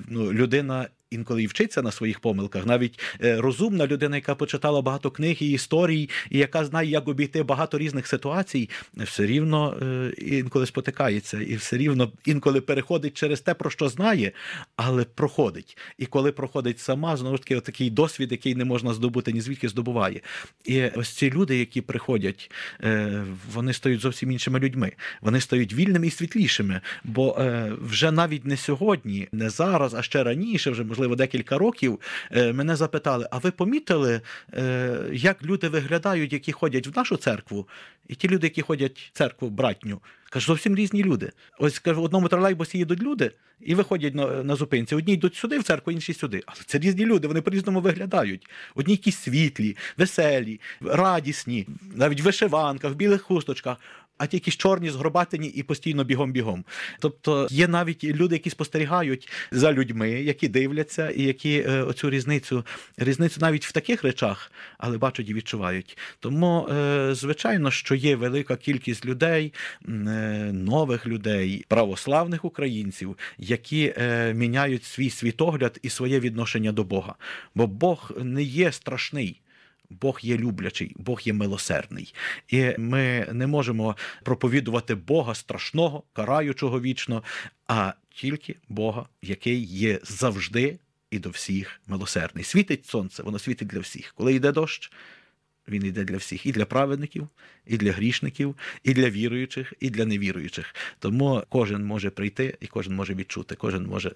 ну, 0.08 0.32
людина. 0.32 0.88
Інколи 1.10 1.42
і 1.42 1.46
вчиться 1.46 1.82
на 1.82 1.90
своїх 1.90 2.20
помилках, 2.20 2.66
навіть 2.66 3.00
е, 3.24 3.40
розумна 3.40 3.86
людина, 3.86 4.16
яка 4.16 4.34
почитала 4.34 4.82
багато 4.82 5.10
книг 5.10 5.36
і 5.40 5.50
історій, 5.50 6.10
і 6.30 6.38
яка 6.38 6.64
знає, 6.64 6.90
як 6.90 7.08
обійти 7.08 7.42
багато 7.42 7.78
різних 7.78 8.06
ситуацій, 8.06 8.70
все 8.96 9.26
рівно 9.26 9.76
е, 9.82 10.12
інколи 10.18 10.66
спотикається, 10.66 11.40
і 11.40 11.56
все 11.56 11.76
рівно 11.76 12.12
інколи 12.24 12.60
переходить 12.60 13.14
через 13.14 13.40
те, 13.40 13.54
про 13.54 13.70
що 13.70 13.88
знає, 13.88 14.32
але 14.76 15.04
проходить. 15.04 15.78
І 15.98 16.06
коли 16.16 16.32
проходить 16.32 16.78
сама, 16.78 17.16
знову 17.16 17.36
ж 17.36 17.42
таки, 17.42 17.60
такий 17.60 17.90
досвід, 17.90 18.32
який 18.32 18.54
не 18.54 18.64
можна 18.64 18.94
здобути, 18.94 19.32
ні 19.32 19.40
звідки 19.40 19.68
здобуває. 19.68 20.20
І 20.64 20.82
ось 20.84 21.08
ці 21.08 21.30
люди, 21.30 21.58
які 21.58 21.80
приходять, 21.80 22.50
е, 22.84 23.24
вони 23.52 23.72
стають 23.72 24.00
зовсім 24.00 24.32
іншими 24.32 24.58
людьми. 24.58 24.92
Вони 25.20 25.40
стають 25.40 25.74
вільними 25.74 26.06
і 26.06 26.10
світлішими. 26.10 26.80
Бо 27.04 27.36
е, 27.38 27.72
вже 27.80 28.10
навіть 28.10 28.46
не 28.46 28.56
сьогодні, 28.56 29.28
не 29.32 29.50
зараз, 29.50 29.94
а 29.94 30.02
ще 30.02 30.24
раніше, 30.24 30.70
вже 30.70 30.84
можливо 30.84 31.16
декілька 31.16 31.58
років, 31.58 32.00
е, 32.30 32.52
мене 32.52 32.76
запитали: 32.76 33.28
а 33.30 33.38
ви 33.38 33.50
помітили, 33.50 34.20
як 35.12 35.42
люди 35.42 35.68
виглядають, 35.68 36.32
які 36.32 36.52
ходять 36.52 36.86
в 36.86 36.96
нашу 36.96 37.16
церкву, 37.16 37.68
і 38.08 38.14
ті 38.14 38.28
люди, 38.28 38.46
які 38.46 38.62
ходять 38.62 38.98
в 38.98 39.18
церкву 39.18 39.50
братню? 39.50 40.00
Кажу, 40.36 40.46
зовсім 40.46 40.76
різні 40.76 41.04
люди. 41.04 41.32
Ось 41.58 41.78
кажу, 41.78 42.00
в 42.00 42.04
одному 42.04 42.28
тролейбусі 42.28 42.78
їдуть 42.78 43.02
люди 43.02 43.30
і 43.60 43.74
виходять 43.74 44.14
на 44.14 44.26
на 44.26 44.56
зупинці. 44.56 44.94
Одні 44.94 45.12
йдуть 45.12 45.34
сюди 45.34 45.58
в 45.58 45.62
церкву, 45.62 45.92
інші 45.92 46.14
сюди. 46.14 46.42
Але 46.46 46.60
це 46.66 46.78
різні 46.78 47.06
люди, 47.06 47.28
вони 47.28 47.40
по-різному 47.40 47.80
виглядають. 47.80 48.48
Одні 48.74 48.92
якісь 48.92 49.18
світлі, 49.18 49.76
веселі, 49.96 50.60
радісні, 50.80 51.66
навіть 51.94 52.20
в 52.20 52.24
вишиванках, 52.24 52.92
в 52.92 52.94
білих 52.94 53.22
хусточках 53.22 53.76
а 54.18 54.26
ті 54.26 54.36
якісь 54.36 54.56
чорні, 54.56 54.90
згробатені 54.90 55.48
і 55.48 55.62
постійно 55.62 56.04
бігом-бігом. 56.04 56.64
Тобто 56.98 57.46
є 57.50 57.68
навіть 57.68 58.04
люди, 58.04 58.34
які 58.34 58.50
спостерігають 58.50 59.28
за 59.50 59.72
людьми, 59.72 60.10
які 60.10 60.48
дивляться, 60.48 61.10
і 61.10 61.22
які 61.22 61.64
е, 61.68 61.82
оцю 61.82 62.10
різницю, 62.10 62.64
різницю 62.96 63.40
навіть 63.40 63.66
в 63.66 63.72
таких 63.72 64.02
речах, 64.02 64.52
але 64.78 64.98
бачать 64.98 65.28
і 65.28 65.34
відчувають. 65.34 65.98
Тому, 66.20 66.68
е, 66.68 67.14
звичайно, 67.14 67.70
що 67.70 67.94
є 67.94 68.16
велика 68.16 68.56
кількість 68.56 69.06
людей, 69.06 69.52
е, 69.88 69.90
нових 70.52 71.06
людей, 71.06 71.64
православних 71.68 72.44
українців, 72.44 73.18
які 73.38 73.94
міняють 74.34 74.84
свій 74.84 75.10
світогляд 75.10 75.78
і 75.82 75.88
своє 75.88 76.20
відношення 76.20 76.72
до 76.72 76.84
Бога. 76.84 77.14
Бо 77.54 77.66
Бог 77.66 78.12
не 78.18 78.42
є 78.42 78.72
страшний. 78.72 79.40
Бог 79.90 80.18
є 80.22 80.36
люблячий, 80.36 80.92
Бог 80.96 81.20
є 81.24 81.32
милосердний, 81.32 82.14
і 82.48 82.74
ми 82.78 83.28
не 83.32 83.46
можемо 83.46 83.96
проповідувати 84.22 84.94
Бога 84.94 85.34
страшного, 85.34 86.02
караючого 86.12 86.80
вічно, 86.80 87.22
а 87.66 87.92
тільки 88.10 88.56
Бога, 88.68 89.06
який 89.22 89.64
є 89.64 90.00
завжди 90.02 90.78
і 91.10 91.18
до 91.18 91.30
всіх 91.30 91.80
милосердний. 91.86 92.44
Світить 92.44 92.86
сонце, 92.86 93.22
воно 93.22 93.38
світить 93.38 93.68
для 93.68 93.80
всіх. 93.80 94.12
Коли 94.16 94.34
йде 94.34 94.52
дощ, 94.52 94.92
він 95.68 95.86
йде 95.86 96.04
для 96.04 96.16
всіх, 96.16 96.46
і 96.46 96.52
для 96.52 96.64
праведників, 96.64 97.28
і 97.66 97.76
для 97.76 97.92
грішників, 97.92 98.56
і 98.84 98.94
для 98.94 99.10
віруючих, 99.10 99.72
і 99.80 99.90
для 99.90 100.04
невіруючих. 100.04 100.74
Тому 100.98 101.42
кожен 101.48 101.84
може 101.84 102.10
прийти 102.10 102.56
і 102.60 102.66
кожен 102.66 102.94
може 102.94 103.14
відчути, 103.14 103.54
кожен 103.54 103.86
може 103.86 104.12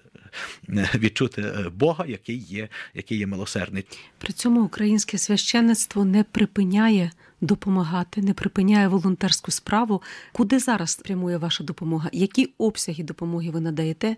е, 0.69 0.89
відчути 0.95 1.41
е, 1.41 1.69
Бога, 1.69 2.05
який 2.07 2.37
є, 2.37 2.69
який 2.93 3.17
є 3.17 3.27
милосердний. 3.27 3.85
При 4.17 4.33
цьому 4.33 4.61
українське 4.61 5.17
священництво 5.17 6.05
не 6.05 6.23
припиняє 6.23 7.11
допомагати, 7.41 8.21
не 8.21 8.33
припиняє 8.33 8.87
волонтерську 8.87 9.51
справу. 9.51 10.01
Куди 10.31 10.59
зараз 10.59 10.95
прямує 10.95 11.37
ваша 11.37 11.63
допомога? 11.63 12.09
Які 12.13 12.49
обсяги 12.57 13.03
допомоги 13.03 13.49
ви 13.49 13.61
надаєте? 13.61 14.07
Е, 14.07 14.15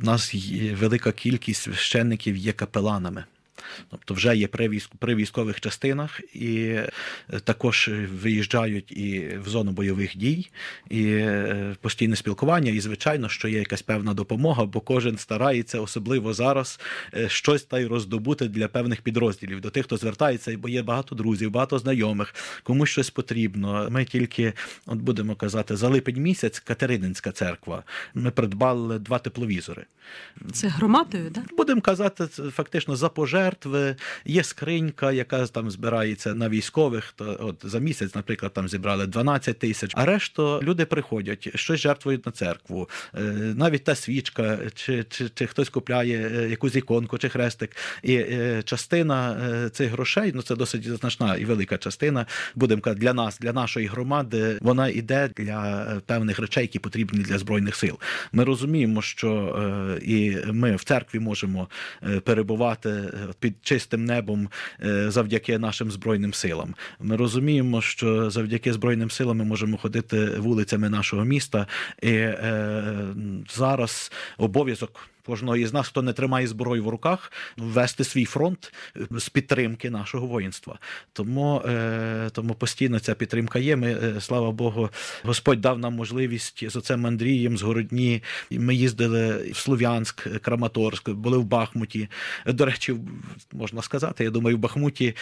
в 0.00 0.04
нас 0.04 0.34
є 0.34 0.74
велика 0.74 1.12
кількість 1.12 1.62
священників 1.62 2.36
є 2.36 2.52
капеланами. 2.52 3.24
Тобто 3.90 4.14
вже 4.14 4.36
є 4.36 4.48
при 4.98 5.14
військових 5.14 5.60
частинах 5.60 6.20
і 6.34 6.56
е, 6.58 6.90
також 7.44 7.90
виїжджають 8.22 8.92
і 8.92 9.38
в 9.44 9.48
зону 9.48 9.70
бойових 9.70 10.16
дій, 10.16 10.50
і 10.90 11.04
е, 11.06 11.76
постійне 11.80 12.16
спілкування. 12.16 12.70
І, 12.70 12.80
звичайно, 12.80 13.28
що 13.28 13.48
є 13.48 13.58
якась 13.58 13.82
певна 13.82 14.14
допомога, 14.14 14.64
бо 14.64 14.80
кожен 14.80 15.18
старається, 15.18 15.80
особливо 15.80 16.32
зараз, 16.32 16.80
е, 17.14 17.28
щось 17.28 17.62
та 17.62 17.78
й 17.78 17.86
роздобути 17.86 18.48
для 18.48 18.68
певних 18.68 19.00
підрозділів. 19.02 19.60
До 19.60 19.70
тих, 19.70 19.84
хто 19.84 19.96
звертається, 19.96 20.58
бо 20.58 20.68
є 20.68 20.82
багато 20.82 21.14
друзів, 21.14 21.50
багато 21.50 21.78
знайомих, 21.78 22.34
комусь 22.62 22.90
щось 22.90 23.10
потрібно. 23.10 23.88
Ми 23.90 24.04
тільки, 24.04 24.52
от 24.86 24.98
будемо 24.98 25.34
казати, 25.34 25.76
за 25.76 25.88
липень 25.88 26.22
місяць 26.22 26.60
Катерининська 26.60 27.32
церква. 27.32 27.82
Ми 28.14 28.30
придбали 28.30 28.98
два 28.98 29.18
тепловізори. 29.18 29.86
Це 30.52 30.68
громадою, 30.68 31.30
так? 31.30 31.44
Будемо 31.56 31.80
казати, 31.80 32.26
фактично 32.26 32.96
за 32.96 33.08
пожертв 33.08 33.55
жертви, 33.56 33.96
є 34.24 34.44
скринька, 34.44 35.12
яка 35.12 35.46
там 35.46 35.70
збирається 35.70 36.34
на 36.34 36.48
військових. 36.48 37.12
То 37.16 37.36
от 37.40 37.56
за 37.62 37.78
місяць, 37.78 38.14
наприклад, 38.14 38.52
там 38.52 38.68
зібрали 38.68 39.06
12 39.06 39.58
тисяч. 39.58 39.92
А 39.94 40.04
решту 40.04 40.60
люди 40.62 40.84
приходять, 40.84 41.58
щось 41.58 41.80
жертвують 41.80 42.26
на 42.26 42.32
церкву. 42.32 42.88
Е, 43.14 43.20
навіть 43.56 43.84
та 43.84 43.94
свічка, 43.94 44.58
чи 44.74 45.04
чи, 45.04 45.28
чи 45.34 45.46
хтось 45.46 45.68
купляє 45.68 46.30
е, 46.34 46.48
якусь 46.50 46.74
іконку 46.74 47.18
чи 47.18 47.28
хрестик. 47.28 47.76
І 48.02 48.14
е, 48.14 48.62
частина 48.64 49.36
цих 49.72 49.90
грошей, 49.90 50.32
ну 50.34 50.42
це 50.42 50.56
досить 50.56 50.88
значна 50.88 51.36
і 51.36 51.44
велика 51.44 51.78
частина. 51.78 52.26
Будемо 52.54 52.82
казати, 52.82 53.00
для 53.00 53.12
нас, 53.12 53.38
для 53.38 53.52
нашої 53.52 53.86
громади, 53.86 54.58
вона 54.60 54.88
йде 54.88 55.30
для 55.36 55.86
певних 56.06 56.38
речей, 56.38 56.62
які 56.62 56.78
потрібні 56.78 57.20
для 57.20 57.38
збройних 57.38 57.76
сил. 57.76 57.98
Ми 58.32 58.44
розуміємо, 58.44 59.02
що 59.02 59.98
і 60.02 60.36
ми 60.46 60.76
в 60.76 60.84
церкві 60.84 61.18
можемо 61.18 61.68
перебувати 62.24 63.12
під 63.46 63.54
чистим 63.62 64.04
небом 64.04 64.48
е, 64.84 65.10
завдяки 65.10 65.58
нашим 65.58 65.90
збройним 65.90 66.34
силам. 66.34 66.74
Ми 67.00 67.16
розуміємо, 67.16 67.82
що 67.82 68.30
завдяки 68.30 68.72
збройним 68.72 69.10
силам 69.10 69.36
ми 69.36 69.44
можемо 69.44 69.76
ходити 69.76 70.24
вулицями 70.24 70.88
нашого 70.88 71.24
міста, 71.24 71.66
і 72.02 72.10
е, 72.10 72.84
зараз 73.48 74.12
обов'язок 74.38 75.08
кожного 75.26 75.56
із 75.56 75.72
нас, 75.72 75.88
хто 75.88 76.02
не 76.02 76.12
тримає 76.12 76.46
зброю 76.46 76.84
в 76.84 76.88
руках, 76.88 77.32
ввести 77.56 78.04
свій 78.04 78.24
фронт 78.24 78.72
е, 78.96 79.00
з 79.10 79.28
підтримки 79.28 79.90
нашого 79.90 80.26
воїнства. 80.26 80.78
Тому 81.12 81.62
е, 81.66 82.30
тому 82.32 82.54
постійно 82.54 82.98
ця 82.98 83.14
підтримка 83.14 83.58
є. 83.58 83.76
Ми, 83.76 83.92
е, 83.92 84.20
слава 84.20 84.50
Богу, 84.50 84.90
Господь 85.22 85.60
дав 85.60 85.78
нам 85.78 85.94
можливість 85.94 86.70
з 86.70 86.76
оцем 86.76 87.06
Андрієм, 87.06 87.58
з 87.58 87.62
Городні. 87.62 88.22
Ми 88.50 88.74
їздили 88.74 89.52
в 89.52 89.56
Слов'янськ, 89.56 90.40
Краматорськ, 90.40 91.10
були 91.10 91.38
в 91.38 91.44
Бахмуті. 91.44 92.08
До 92.46 92.64
речі, 92.64 92.96
можна 93.52 93.82
сказати, 93.82 94.24
я 94.24 94.30
думаю, 94.30 94.56
в 94.56 94.60
Бахмуті 94.60 95.14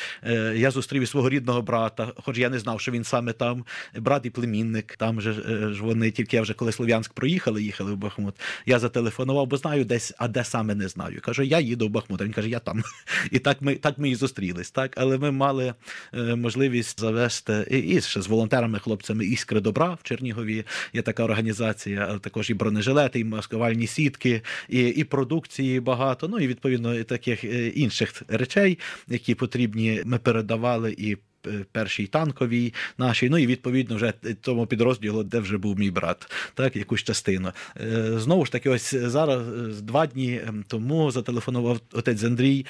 я 0.54 0.70
зустрів 0.70 1.08
свого 1.08 1.30
рідного 1.30 1.62
брата, 1.62 2.12
хоч 2.16 2.38
я 2.38 2.50
не 2.50 2.58
знав, 2.58 2.80
що 2.80 2.92
він 2.92 3.04
саме 3.04 3.32
там, 3.32 3.64
брат 3.96 4.26
і 4.26 4.30
племінник. 4.30 4.96
Там 4.96 5.20
же 5.20 5.32
ж 5.75 5.82
вони 5.82 6.11
тільки 6.11 6.37
я 6.37 6.42
вже 6.42 6.54
коли 6.54 6.73
Слов'янськ 6.73 7.12
проїхали, 7.12 7.62
їхали 7.62 7.92
в 7.92 7.96
Бахмут. 7.96 8.34
Я 8.66 8.78
зателефонував, 8.78 9.46
бо 9.46 9.56
знаю, 9.56 9.84
де 9.84 9.93
десь, 9.94 10.14
а 10.18 10.28
де 10.28 10.44
саме 10.44 10.74
не 10.74 10.88
знаю. 10.88 11.20
Каже, 11.20 11.46
я 11.46 11.60
їду 11.60 11.86
в 11.86 11.90
Бахмут. 11.90 12.20
Він 12.20 12.32
каже, 12.32 12.48
я 12.48 12.58
там. 12.58 12.82
І 13.30 13.38
так 13.38 13.62
ми 13.62 13.74
так 13.74 13.98
ми 13.98 14.10
і 14.10 14.14
зустрілись. 14.14 14.70
Так? 14.70 14.94
Але 14.96 15.18
ми 15.18 15.30
мали 15.30 15.74
е, 16.14 16.34
можливість 16.34 17.00
завести 17.00 17.66
і, 17.70 17.78
і 17.78 18.00
ще 18.00 18.22
з 18.22 18.26
волонтерами, 18.26 18.78
хлопцями 18.78 19.26
іскри 19.26 19.60
добра 19.60 19.94
в 19.94 20.02
Чернігові. 20.02 20.64
Є 20.92 21.02
така 21.02 21.24
організація, 21.24 22.06
але 22.10 22.18
також 22.18 22.50
і 22.50 22.54
бронежилети, 22.54 23.20
і 23.20 23.24
маскувальні 23.24 23.86
сітки, 23.86 24.42
і 24.68 24.80
і 24.80 25.04
продукції 25.04 25.80
багато. 25.80 26.28
Ну 26.28 26.38
і 26.38 26.46
відповідно 26.46 26.94
і 26.94 27.04
таких 27.04 27.44
е, 27.44 27.68
інших 27.68 28.22
речей, 28.28 28.78
які 29.08 29.34
потрібні, 29.34 30.02
ми 30.04 30.18
передавали 30.18 30.94
і. 30.98 31.16
Е, 31.46 31.64
першій 31.72 32.06
танковій 32.06 32.74
нашій, 32.98 33.28
ну 33.28 33.38
і 33.38 33.46
відповідно 33.46 33.96
вже 33.96 34.12
тому 34.40 34.66
підрозділу, 34.66 35.22
де 35.22 35.38
вже 35.38 35.58
був 35.58 35.78
мій 35.78 35.90
брат, 35.90 36.32
так 36.54 36.76
якусь 36.76 37.02
частину. 37.02 37.52
Е, 37.80 38.18
знову 38.18 38.44
ж 38.46 38.52
таки, 38.52 38.70
ось 38.70 38.94
зараз 38.94 39.42
е, 39.48 39.82
два 39.82 40.06
дні 40.06 40.40
тому 40.68 41.10
зателефонував 41.10 41.80
отець 41.92 42.24
Андрій 42.24 42.66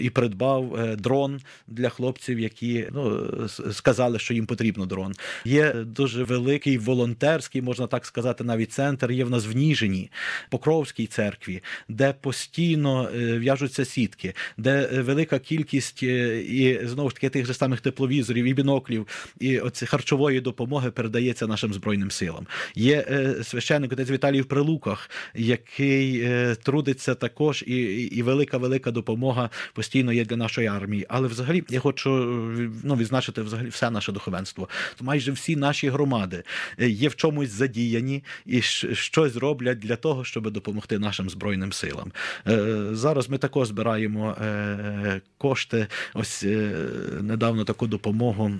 і 0.00 0.10
придбав 0.10 0.96
дрон 0.96 1.40
для 1.66 1.88
хлопців, 1.88 2.40
які 2.40 2.88
ну 2.92 3.30
сказали, 3.72 4.18
що 4.18 4.34
їм 4.34 4.46
потрібно 4.46 4.86
дрон. 4.86 5.14
Є 5.44 5.72
дуже 5.72 6.24
великий 6.24 6.78
волонтерський, 6.78 7.62
можна 7.62 7.86
так 7.86 8.06
сказати, 8.06 8.44
навіть 8.44 8.72
центр. 8.72 9.12
Є 9.12 9.24
в 9.24 9.30
нас 9.30 9.46
в 9.46 9.56
Ніжині, 9.56 10.10
Покровській 10.50 11.06
церкві, 11.06 11.62
де 11.88 12.12
постійно 12.12 13.08
в'яжуться 13.14 13.84
сітки, 13.84 14.34
де 14.56 15.02
велика 15.02 15.38
кількість 15.38 16.02
і 16.02 16.80
знову 16.84 17.08
ж 17.10 17.14
таки 17.14 17.28
тих 17.28 17.46
же 17.46 17.54
самих 17.54 17.80
тепло 17.80 18.01
тепловізорів, 18.02 18.44
і 18.44 18.54
біноклів, 18.54 19.06
і 19.40 19.58
оці 19.58 19.86
харчової 19.86 20.40
допомоги 20.40 20.90
передається 20.90 21.46
нашим 21.46 21.74
збройним 21.74 22.10
силам. 22.10 22.46
Є 22.74 23.04
е, 23.10 23.44
священник 23.44 23.92
отець 23.92 24.10
Віталій 24.10 24.40
в 24.40 24.44
Прилуках, 24.44 25.10
який 25.34 26.20
е, 26.20 26.54
трудиться 26.62 27.14
також, 27.14 27.64
і, 27.66 27.76
і 27.92 28.22
велика 28.22 28.58
велика 28.58 28.90
допомога 28.90 29.50
постійно 29.74 30.12
є 30.12 30.24
для 30.24 30.36
нашої 30.36 30.66
армії. 30.66 31.06
Але 31.08 31.28
взагалі 31.28 31.64
я 31.68 31.80
хочу 31.80 32.10
е, 32.10 32.70
ну, 32.84 32.96
відзначити 32.96 33.42
взагалі 33.42 33.68
все 33.68 33.90
наше 33.90 34.12
духовенство. 34.12 34.68
Майже 35.00 35.32
всі 35.32 35.56
наші 35.56 35.88
громади 35.88 36.42
е, 36.78 36.88
є 36.88 37.08
в 37.08 37.16
чомусь 37.16 37.50
задіяні 37.50 38.24
і 38.46 38.62
щось 38.62 39.36
роблять 39.36 39.78
для 39.78 39.96
того, 39.96 40.24
щоб 40.24 40.50
допомогти 40.50 40.98
нашим 40.98 41.30
збройним 41.30 41.72
силам. 41.72 42.12
Зараз 42.92 43.28
ми 43.28 43.38
також 43.38 43.68
збираємо 43.68 44.36
кошти. 45.38 45.86
Ось 46.14 46.42
недавно 47.20 47.64
таку 47.64 47.86
допомогу, 47.92 48.50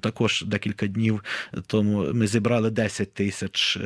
також 0.00 0.44
декілька 0.46 0.86
днів 0.86 1.24
тому 1.66 2.12
ми 2.12 2.26
зібрали 2.26 2.70
10 2.70 3.14
тисяч 3.14 3.76
е, 3.76 3.80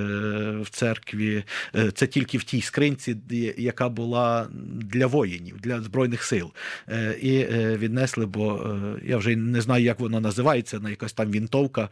в 0.62 0.70
церкві. 0.70 1.44
Е, 1.76 1.90
Це 1.90 2.06
тільки 2.06 2.38
в 2.38 2.44
тій 2.44 2.62
скринці, 2.62 3.16
яка 3.58 3.88
була 3.88 4.48
для 4.72 5.06
воїнів, 5.06 5.60
для 5.60 5.80
збройних 5.80 6.22
сил. 6.22 6.52
Е, 6.88 7.16
І 7.20 7.44
віднесли, 7.76 8.26
бо 8.26 8.76
я 9.04 9.16
вже 9.16 9.36
не 9.36 9.60
знаю, 9.60 9.84
як 9.84 10.00
воно 10.00 10.20
називається, 10.20 10.80
на 10.80 10.90
якась 10.90 11.12
там 11.12 11.30
вінтовка, 11.30 11.88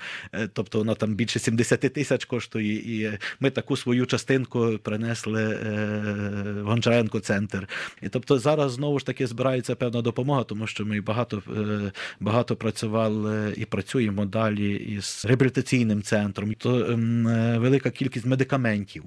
тобто 0.52 0.78
вона 0.78 0.94
там 0.94 1.14
більше 1.14 1.38
70 1.38 1.80
тисяч 1.80 2.24
коштує. 2.24 2.74
І 2.74 3.18
ми 3.40 3.50
таку 3.50 3.76
свою 3.76 4.06
частинку 4.06 4.78
принесли 4.82 5.46
в 6.62 6.64
Гончаренко 6.64 7.20
центр. 7.20 7.68
І 8.02 8.08
тобто 8.08 8.38
зараз 8.38 8.72
знову 8.72 8.98
ж 8.98 9.06
таки 9.06 9.26
збирається 9.26 9.74
певна 9.74 10.02
допомога, 10.02 10.44
тому 10.44 10.66
що 10.66 10.86
ми 10.86 11.00
багато, 11.00 11.42
багато 12.20 12.56
працювали 12.56 12.89
і 13.56 13.64
працюємо 13.64 14.24
далі 14.24 14.74
із 14.74 15.24
реабілітаційним 15.28 16.02
центром. 16.02 16.54
То 16.54 16.86
ем, 16.86 17.28
е, 17.28 17.58
велика 17.58 17.90
кількість 17.90 18.26
медикаментів. 18.26 19.04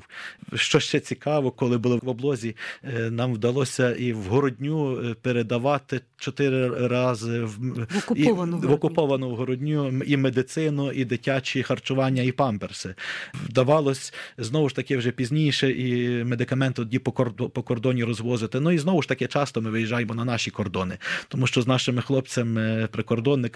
Що 0.53 0.79
ще 0.79 0.99
цікаво, 0.99 1.51
коли 1.51 1.77
були 1.77 1.99
в 2.01 2.09
облозі, 2.09 2.55
е, 2.83 3.11
нам 3.11 3.33
вдалося 3.33 3.95
і 3.95 4.13
в 4.13 4.23
городню 4.23 5.01
е, 5.01 5.15
передавати 5.21 6.01
чотири 6.17 6.87
рази 6.87 7.41
в, 7.41 7.49
В 7.89 7.97
окуповану 7.97 8.61
і, 8.63 8.67
в 8.67 8.71
окуповану 8.71 9.35
городню 9.35 10.03
і 10.05 10.17
медицину, 10.17 10.91
і 10.91 11.05
дитячі 11.05 11.63
харчування, 11.63 12.23
і 12.23 12.31
памперси. 12.31 12.95
Вдавалось 13.33 14.13
знову 14.37 14.69
ж 14.69 14.75
таки 14.75 14.97
вже 14.97 15.11
пізніше 15.11 15.71
і 15.71 16.23
медикаменти 16.23 16.75
тоді 16.75 16.99
по 16.99 17.11
по 17.49 17.63
кордоні 17.63 18.03
розвозити. 18.03 18.59
Ну 18.59 18.71
і 18.71 18.77
знову 18.77 19.01
ж 19.01 19.07
таки 19.07 19.27
часто 19.27 19.61
ми 19.61 19.69
виїжджаємо 19.69 20.15
на 20.15 20.25
наші 20.25 20.51
кордони, 20.51 20.97
тому 21.27 21.47
що 21.47 21.61
з 21.61 21.67
нашими 21.67 22.01
хлопцями, 22.01 22.87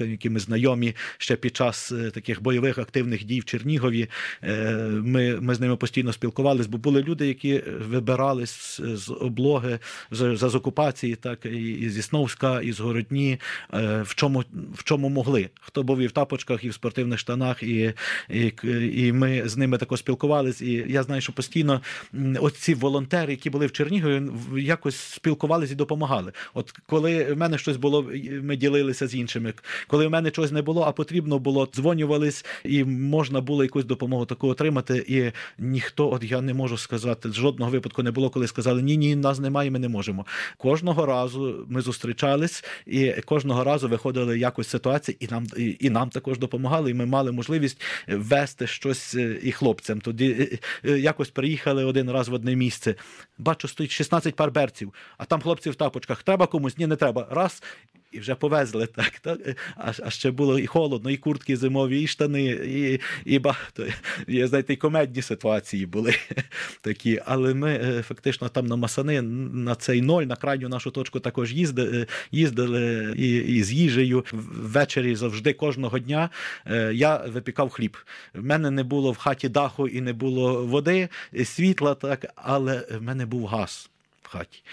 прикордонниками, 0.08 0.12
які 0.12 0.30
ми 0.30 0.40
знайомі 0.40 0.96
ще 1.18 1.36
під 1.36 1.56
час 1.56 1.92
е, 1.92 2.12
таких 2.12 2.42
бойових 2.42 2.78
активних 2.78 3.24
дій 3.24 3.40
в 3.40 3.46
Чернігові, 3.46 4.10
е, 4.44 4.74
ми, 5.04 5.40
ми 5.42 5.56
з 5.56 5.60
ними 5.60 5.76
постійно 5.76 6.14
спілкувалися, 6.14 6.70
бо 6.70 6.78
були 6.78 7.04
люди, 7.04 7.28
які 7.28 7.64
вибирались 7.90 8.82
з, 8.82 9.10
облоги 9.10 9.80
з, 10.12 10.38
з 10.38 10.56
окупації, 10.56 11.16
так 11.16 11.46
і, 11.46 11.90
зі 11.90 12.02
Сновська, 12.02 12.62
і 12.62 12.72
з 12.72 12.80
Городні, 12.80 13.40
е, 13.74 14.02
в 14.02 14.16
чому 14.16 14.44
в 14.76 14.84
чому 14.84 15.10
могли. 15.10 15.50
Хто 15.62 15.84
був 15.84 16.00
і 16.00 16.08
в 16.08 16.12
тапочках, 16.12 16.64
і 16.64 16.70
в 16.70 16.74
спортивних 16.74 17.20
штанах, 17.20 17.64
і, 17.64 17.94
і, 18.30 18.54
і 18.94 19.14
ми 19.14 19.50
з 19.50 19.58
ними 19.58 19.78
також 19.78 20.00
спілкувались. 20.00 20.62
І 20.62 20.86
я 20.88 21.04
знаю, 21.04 21.22
що 21.22 21.34
постійно 21.34 21.82
м, 22.14 22.38
от 22.40 22.56
ці 22.56 22.74
волонтери, 22.74 23.34
які 23.34 23.50
були 23.50 23.66
в 23.66 23.72
Чернігові, 23.72 24.22
якось 24.58 24.96
спілкувалися 24.96 25.74
і 25.74 25.76
допомагали. 25.76 26.32
От 26.54 26.72
коли 26.86 27.34
в 27.34 27.38
мене 27.38 27.58
щось 27.58 27.78
було, 27.78 28.12
ми 28.42 28.56
ділилися 28.56 29.08
з 29.08 29.16
іншими. 29.16 29.54
Коли 29.88 29.97
в 30.06 30.10
мене 30.10 30.32
чогось 30.32 30.52
не 30.52 30.62
було, 30.62 30.84
а 30.84 30.92
потрібно 30.92 31.40
було, 31.40 31.70
дзвонювались, 31.76 32.46
і 32.64 32.84
можна 32.84 33.42
було 33.42 33.64
якусь 33.64 33.86
допомогу 33.86 34.26
таку 34.26 34.48
отримати. 34.48 35.06
І 35.08 35.32
ніхто, 35.64 36.12
от 36.12 36.24
я 36.24 36.42
не 36.42 36.54
можу 36.54 36.78
сказати, 36.78 37.30
жодного 37.32 37.72
випадку 37.72 38.04
не 38.04 38.12
було, 38.12 38.30
коли 38.30 38.48
сказали 38.48 38.82
ні, 38.82 38.98
ні, 38.98 39.16
нас 39.16 39.40
немає, 39.40 39.72
ми 39.72 39.80
не 39.80 39.90
можемо. 39.90 40.26
Кожного 40.58 41.06
разу 41.06 41.66
ми 41.70 41.82
зустрічались, 41.82 42.64
і 42.86 43.12
кожного 43.12 43.64
разу 43.64 43.88
виходили 43.88 44.40
якось 44.40 44.68
ситуації, 44.68 45.18
і 45.20 45.28
нам 45.28 45.48
і, 45.58 45.78
і 45.80 45.90
нам 45.90 46.10
також 46.10 46.40
допомагали. 46.40 46.92
І 46.92 46.94
ми 46.94 47.06
мали 47.06 47.32
можливість 47.32 47.82
вести 48.08 48.68
щось 48.68 49.16
е, 49.16 49.40
і 49.44 49.52
хлопцям. 49.52 50.02
Тоді 50.02 50.32
е, 50.40 50.60
е, 50.90 51.00
якось 51.00 51.30
приїхали 51.30 51.86
один 51.86 52.12
раз 52.12 52.28
в 52.28 52.34
одне 52.34 52.56
місце. 52.56 52.96
Бачу, 53.38 53.68
стоїть 53.68 53.92
16 53.92 54.36
пар 54.36 54.52
берців, 54.52 54.94
а 55.18 55.26
там 55.26 55.42
хлопці 55.42 55.70
в 55.70 55.76
тапочках. 55.76 56.24
Треба 56.24 56.48
комусь? 56.48 56.78
Ні, 56.78 56.88
не 56.88 56.96
треба. 56.96 57.28
Раз. 57.32 57.64
І 58.12 58.20
вже 58.20 58.36
повезли 58.36 58.86
так. 58.86 59.20
так? 59.20 59.40
А, 59.76 59.92
а 60.04 60.10
ще 60.10 60.32
було 60.32 60.60
і 60.60 60.68
холодно, 60.68 61.10
і 61.10 61.18
куртки 61.18 61.58
зимові, 61.58 62.02
і 62.02 62.08
штани, 62.08 62.44
і, 62.46 63.00
і 63.26 63.40
багато. 63.40 63.86
Є, 64.28 64.48
знаєте, 64.48 64.74
і 64.74 64.78
комедні 64.78 65.22
ситуації 65.22 65.86
були 65.86 66.14
такі. 66.82 67.22
Але 67.26 67.54
ми 67.54 67.72
е, 67.72 68.04
фактично 68.04 68.50
там 68.50 68.66
на 68.66 68.76
Масани, 68.76 69.22
на 69.22 69.76
цей 69.76 70.02
ноль, 70.02 70.24
на 70.24 70.36
крайню 70.36 70.70
нашу 70.70 70.92
точку 70.92 71.20
також 71.20 71.54
їздили, 71.54 72.08
їздили 72.32 73.14
і, 73.18 73.38
і 73.38 73.64
з 73.64 73.72
їжею. 73.74 74.26
Ввечері 74.32 75.16
завжди 75.16 75.54
кожного 75.54 76.00
дня 76.00 76.30
е, 76.66 76.92
я 76.94 77.18
випікав 77.18 77.70
хліб. 77.70 77.98
В 78.34 78.44
мене 78.44 78.72
не 78.72 78.84
було 78.84 79.12
в 79.12 79.18
хаті 79.18 79.50
даху 79.50 79.88
і 79.88 80.02
не 80.02 80.14
було 80.14 80.66
води, 80.66 81.10
світла, 81.46 81.96
так, 81.96 82.26
але 82.36 82.88
в 82.92 83.02
мене 83.02 83.26
був 83.26 83.46
газ 83.46 83.90
в 84.28 84.30
хаті. 84.30 84.64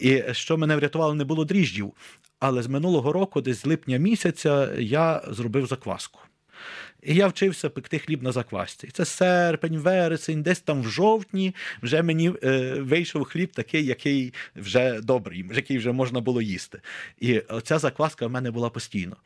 І 0.00 0.22
що 0.32 0.58
мене 0.58 0.76
врятувало, 0.76 1.14
не 1.14 1.24
було 1.24 1.44
дріждів. 1.44 1.92
Але 2.40 2.62
з 2.62 2.68
минулого 2.68 3.12
року, 3.12 3.40
десь 3.40 3.62
з 3.62 3.66
липня 3.66 3.96
місяця, 3.96 4.74
я 4.78 5.22
зробив 5.28 5.66
закваску. 5.66 6.20
І 7.02 7.14
я 7.14 7.26
вчився 7.26 7.70
пекти 7.70 7.98
хліб 7.98 8.22
на 8.22 8.32
заквасці. 8.32 8.88
Це 8.92 9.04
серпень, 9.04 9.78
вересень, 9.78 10.42
десь 10.42 10.60
там 10.60 10.82
в 10.82 10.88
жовтні 10.88 11.54
вже 11.82 12.02
мені 12.02 12.32
е, 12.42 12.74
вийшов 12.80 13.24
хліб 13.24 13.52
такий, 13.52 13.84
який 13.84 14.34
вже 14.56 15.00
добрий, 15.00 15.44
який 15.54 15.78
вже 15.78 15.92
можна 15.92 16.20
було 16.20 16.42
їсти. 16.42 16.80
І 17.18 17.38
оця 17.38 17.78
закваска 17.78 18.26
в 18.26 18.30
мене 18.30 18.50
була 18.50 18.70
постійно. 18.70 19.16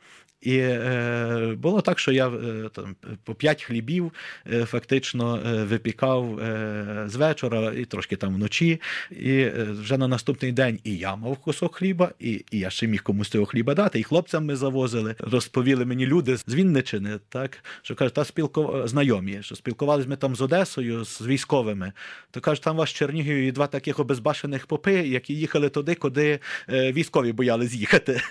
І 0.41 0.57
е, 0.57 1.55
було 1.57 1.81
так, 1.81 1.99
що 1.99 2.11
я 2.11 2.27
е, 2.27 2.69
там 2.73 2.95
по 3.23 3.35
п'ять 3.35 3.63
хлібів 3.63 4.11
е, 4.51 4.65
фактично 4.65 5.39
е, 5.45 5.63
випікав 5.63 6.39
е, 6.39 7.05
з 7.07 7.15
вечора 7.15 7.73
і 7.77 7.85
трошки 7.85 8.15
там 8.15 8.35
вночі. 8.35 8.81
І 9.11 9.31
е, 9.31 9.67
вже 9.69 9.97
на 9.97 10.07
наступний 10.07 10.51
день 10.51 10.79
і 10.83 10.97
я 10.97 11.15
мав 11.15 11.37
кусок 11.37 11.75
хліба, 11.75 12.11
і, 12.19 12.45
і 12.51 12.59
я 12.59 12.69
ще 12.69 12.87
міг 12.87 13.03
комусь 13.03 13.29
цього 13.29 13.45
хліба 13.45 13.73
дати. 13.73 13.99
І 13.99 14.03
хлопцям 14.03 14.45
ми 14.45 14.55
завозили. 14.55 15.15
Розповіли 15.19 15.85
мені 15.85 16.05
люди 16.05 16.37
з 16.37 16.55
Вінничини, 16.55 17.19
так 17.29 17.63
що 17.81 17.95
кажуть, 17.95 18.13
та 18.13 18.25
спілко 18.25 18.83
знайомі, 18.87 19.37
що 19.41 19.55
спілкувалися 19.55 20.09
ми 20.09 20.15
там 20.15 20.35
з 20.35 20.41
Одесою, 20.41 21.05
з 21.05 21.21
військовими. 21.21 21.93
То 22.31 22.41
кажуть, 22.41 22.63
там 22.63 22.77
вас 22.77 22.89
в 22.89 22.93
Чернігові 22.93 23.51
два 23.51 23.67
таких 23.67 23.99
обезбашених 23.99 24.67
попи, 24.67 24.93
які 24.93 25.33
їхали 25.33 25.69
туди, 25.69 25.95
куди 25.95 26.39
е, 26.69 26.91
військові 26.91 27.31
боялись 27.31 27.73
їхати. 27.73 28.21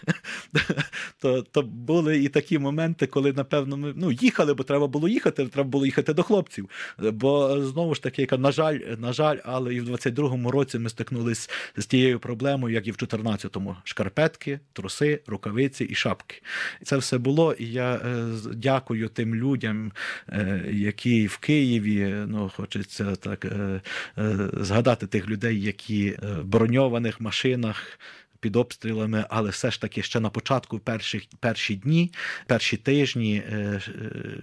то, 1.20 1.42
то 1.42 1.62
були 1.62 2.18
і 2.18 2.28
такі 2.28 2.58
моменти, 2.58 3.06
коли, 3.06 3.32
напевно, 3.32 3.76
ми 3.76 3.92
ну, 3.96 4.12
їхали, 4.12 4.54
бо 4.54 4.62
треба 4.62 4.86
було 4.86 5.08
їхати, 5.08 5.46
треба 5.46 5.68
було 5.68 5.86
їхати 5.86 6.14
до 6.14 6.22
хлопців. 6.22 6.70
Бо 6.98 7.62
знову 7.62 7.94
ж 7.94 8.02
таки, 8.02 8.22
яка, 8.22 8.38
на 8.38 8.52
жаль, 8.52 8.78
на 8.98 9.12
жаль, 9.12 9.38
але 9.44 9.74
і 9.74 9.80
в 9.80 9.90
22-му 9.90 10.50
році 10.50 10.78
ми 10.78 10.90
стикнулись 10.90 11.50
з 11.76 11.86
тією 11.86 12.20
проблемою, 12.20 12.74
як 12.74 12.86
і 12.86 12.92
в 12.92 12.96
14-му. 12.96 13.76
Шкарпетки, 13.84 14.60
труси, 14.72 15.20
рукавиці 15.26 15.84
і 15.84 15.94
шапки. 15.94 16.42
Це 16.84 16.96
все 16.96 17.18
було, 17.18 17.52
і 17.52 17.72
я 17.72 17.94
е, 17.94 18.26
дякую 18.54 19.08
тим 19.08 19.23
людям, 19.32 19.92
е, 20.28 20.64
які 20.72 21.26
в 21.26 21.36
Києві, 21.38 22.14
ну, 22.26 22.50
хочеться 22.56 23.16
так 23.16 23.44
е, 23.44 23.80
е, 24.18 24.36
згадати 24.52 25.06
тих 25.06 25.28
людей, 25.28 25.62
які 25.62 26.16
в 26.22 26.44
броньованих 26.44 27.20
машинах 27.20 27.98
під 28.44 28.56
обстрілами, 28.56 29.24
але 29.30 29.50
все 29.50 29.70
ж 29.70 29.80
таки 29.80 30.02
ще 30.02 30.20
на 30.20 30.30
початку 30.30 30.78
перших 30.78 31.22
перші 31.40 31.74
дні, 31.74 32.12
перші 32.46 32.76
тижні, 32.76 33.42
е, 33.52 33.54
е, 33.54 33.80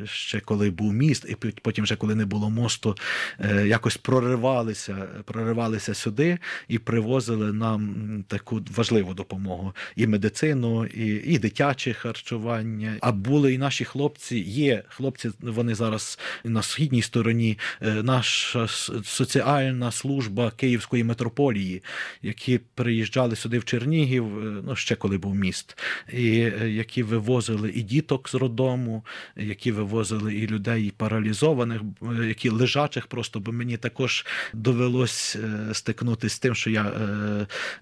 ще 0.06 0.40
коли 0.40 0.70
був 0.70 0.94
міст, 0.94 1.26
і 1.30 1.36
потім, 1.36 1.84
вже 1.84 1.96
коли 1.96 2.16
не 2.16 2.26
було 2.26 2.50
мосту, 2.50 2.98
е, 3.40 3.68
якось 3.68 3.98
проривалися, 3.98 4.96
проривалися 5.26 5.94
сюди 5.94 6.38
і 6.68 6.80
привозили 6.80 7.54
нам 7.54 8.24
таку 8.28 8.62
важливу 8.76 9.14
допомогу 9.14 9.74
і 9.96 10.08
медицину, 10.08 10.86
і, 10.86 11.08
і 11.08 11.40
дитяче 11.40 11.94
харчування. 11.94 12.98
А 13.02 13.12
були 13.12 13.54
і 13.54 13.58
наші 13.58 13.86
хлопці. 13.86 14.40
Є 14.40 14.84
хлопці, 14.90 15.32
вони 15.40 15.76
зараз 15.76 16.20
на 16.44 16.62
східній 16.62 17.02
стороні. 17.02 17.58
Наша 17.82 18.68
соціальна 19.04 19.92
служба 19.92 20.52
Київської 20.52 21.04
митрополії, 21.04 21.84
які 22.22 22.60
приїжджали 22.76 23.36
сюди 23.36 23.60
в 23.60 23.66
Чернігів. 23.66 23.91
Чернігів, 23.92 24.40
е, 24.40 24.62
ну 24.66 24.76
ще 24.76 24.96
коли 24.96 25.18
був 25.18 25.36
міст, 25.36 25.78
і 26.14 26.40
е, 26.40 26.70
які 26.70 27.04
вивозили 27.04 27.72
і 27.76 27.82
діток 27.82 28.30
з 28.30 28.36
роддому, 28.36 29.06
які 29.36 29.72
вивозили 29.72 30.36
і 30.36 30.48
людей 30.48 30.94
паралізованих, 30.98 31.82
е, 32.02 32.26
які 32.26 32.50
лежачих 32.50 33.08
просто, 33.08 33.40
бо 33.40 33.52
мені 33.52 33.78
також 33.78 34.26
довелось 34.54 35.38
стикнутися 35.74 36.36
з 36.36 36.40
тим, 36.40 36.56
що 36.56 36.70
я 36.70 36.92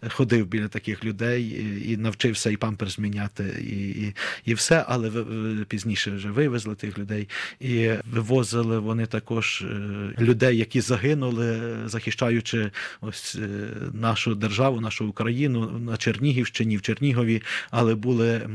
ходив 0.09 0.47
біля 0.47 0.67
таких 0.67 1.05
людей 1.05 1.43
і, 1.43 1.91
і 1.91 1.97
навчився 1.97 2.49
і 2.49 2.57
памперс 2.57 2.95
зміняти, 2.95 3.43
і, 3.61 3.89
і, 3.89 4.15
і 4.45 4.53
все, 4.53 4.85
але 4.87 5.11
пізніше 5.67 6.11
вже 6.11 6.31
вивезли 6.31 6.75
тих 6.75 6.97
людей. 6.97 7.29
І 7.59 7.91
вивозили 8.11 8.79
вони 8.79 9.05
також 9.05 9.65
людей, 10.19 10.57
які 10.57 10.81
загинули, 10.81 11.59
захищаючи 11.85 12.71
ось 13.01 13.37
нашу 13.93 14.35
державу, 14.35 14.81
нашу 14.81 15.07
Україну 15.07 15.69
на 15.89 15.97
Чернігівщині, 15.97 16.77
в 16.77 16.81
Чернігові, 16.81 17.41
але 17.71 17.95
були 17.95 18.49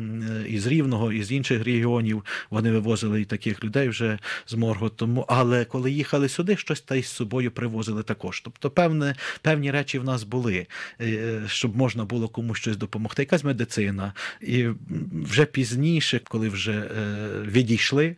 із 0.48 0.66
Рівного, 0.66 1.12
із 1.12 1.32
інших 1.32 1.64
регіонів. 1.64 2.24
Вони 2.50 2.72
вивозили 2.72 3.20
і 3.20 3.24
таких 3.24 3.64
людей 3.64 3.88
вже 3.88 4.18
з 4.46 4.54
моргу. 4.54 4.88
Тому, 4.88 5.24
але 5.28 5.64
коли 5.64 5.90
їхали 5.90 6.28
сюди, 6.28 6.56
щось 6.56 6.80
та 6.80 6.94
й 6.96 7.02
з 7.02 7.08
собою 7.08 7.50
привозили 7.50 8.02
також. 8.02 8.40
Тобто, 8.40 8.70
певне, 8.70 9.16
певні 9.42 9.70
речі 9.70 9.98
в 9.98 10.04
нас 10.04 10.22
були, 10.22 10.66
е, 11.00 11.42
щоб 11.46 11.76
можна 11.76 12.04
було 12.04 12.28
комусь 12.28 12.58
щось 12.58 12.76
допомогти. 12.76 13.22
Якась 13.22 13.44
медицина. 13.44 14.12
І 14.40 14.66
вже 15.12 15.44
пізніше, 15.44 16.20
коли 16.24 16.48
вже 16.48 16.72
е, 16.72 17.16
відійшли. 17.46 18.16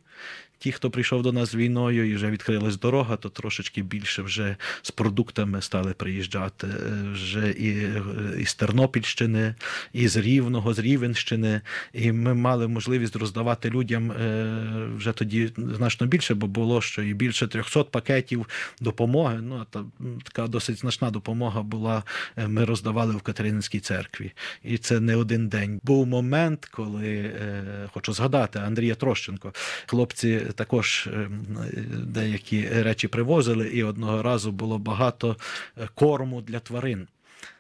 Ті, 0.59 0.73
хто 0.73 0.91
прийшов 0.91 1.23
до 1.23 1.33
нас 1.33 1.51
з 1.51 1.55
війною 1.55 2.11
і 2.11 2.15
вже 2.15 2.31
відкрилась 2.31 2.79
дорога, 2.79 3.17
то 3.17 3.29
трошечки 3.29 3.83
більше 3.83 4.23
вже 4.23 4.57
з 4.83 4.91
продуктами 4.91 5.63
стали 5.63 5.93
приїжджати 5.93 6.67
е, 6.67 7.11
вже 7.13 7.51
і 7.51 7.71
е, 7.71 8.03
із 8.39 8.55
Тернопільщини, 8.55 9.55
і 9.93 10.09
з 10.09 10.17
Рівного, 10.17 10.75
з 10.75 10.79
Рівенщини. 10.79 11.61
І 11.93 12.13
ми 12.13 12.35
мали 12.35 12.69
можливість 12.69 13.17
роздавати 13.17 13.71
людям 13.71 14.13
е, 14.13 14.89
вже 14.97 15.13
тоді 15.13 15.51
значно 15.57 16.07
більше, 16.07 16.35
бо 16.35 16.47
було 16.47 16.81
що 16.81 17.03
і 17.03 17.15
більше 17.15 17.47
300 17.47 17.85
пакетів 17.85 18.47
допомоги. 18.81 19.39
Ну 19.43 19.67
та 19.71 19.85
така 20.25 20.47
досить 20.47 20.79
значна 20.79 21.11
допомога 21.11 21.63
була. 21.63 22.03
Ми 22.37 22.65
роздавали 22.65 23.17
в 23.17 23.21
Катерининській 23.21 23.81
церкві, 23.81 24.33
і 24.65 24.79
це 24.79 25.01
не 25.01 25.17
один 25.17 25.49
день. 25.49 25.81
Був 25.83 26.07
момент, 26.07 26.67
коли 26.67 27.33
хочу 27.93 28.13
згадати 28.13 28.59
Андрія 28.59 28.95
Трощенко. 28.95 29.53
Хлопці 29.87 30.46
також 30.55 31.09
е, 31.13 31.29
деякі 32.05 32.69
речі 32.69 33.09
привозили, 33.09 33.69
і 33.69 33.83
одного 33.83 34.23
разу 34.23 34.53
було 34.53 34.79
багато 34.79 35.37
е, 35.79 35.89
корму 35.95 36.41
для 36.41 36.61
тварин. 36.61 37.07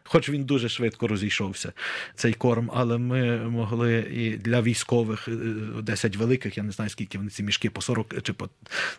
Хоч 0.08 0.28
він 0.28 0.44
дуже 0.44 0.68
швидко 0.68 1.08
розійшовся, 1.08 1.72
цей 2.14 2.32
корм, 2.32 2.70
але 2.74 2.98
ми 2.98 3.36
могли 3.36 3.98
і 3.98 4.36
для 4.36 4.62
військових 4.62 5.28
е, 5.28 5.32
10 5.82 6.16
великих, 6.16 6.56
я 6.56 6.62
не 6.62 6.72
знаю, 6.72 6.90
скільки 6.90 7.18
вони 7.18 7.30
ці 7.30 7.42
мішки, 7.42 7.70
по 7.70 7.80
40 7.80 8.22
чи 8.22 8.32
по 8.32 8.48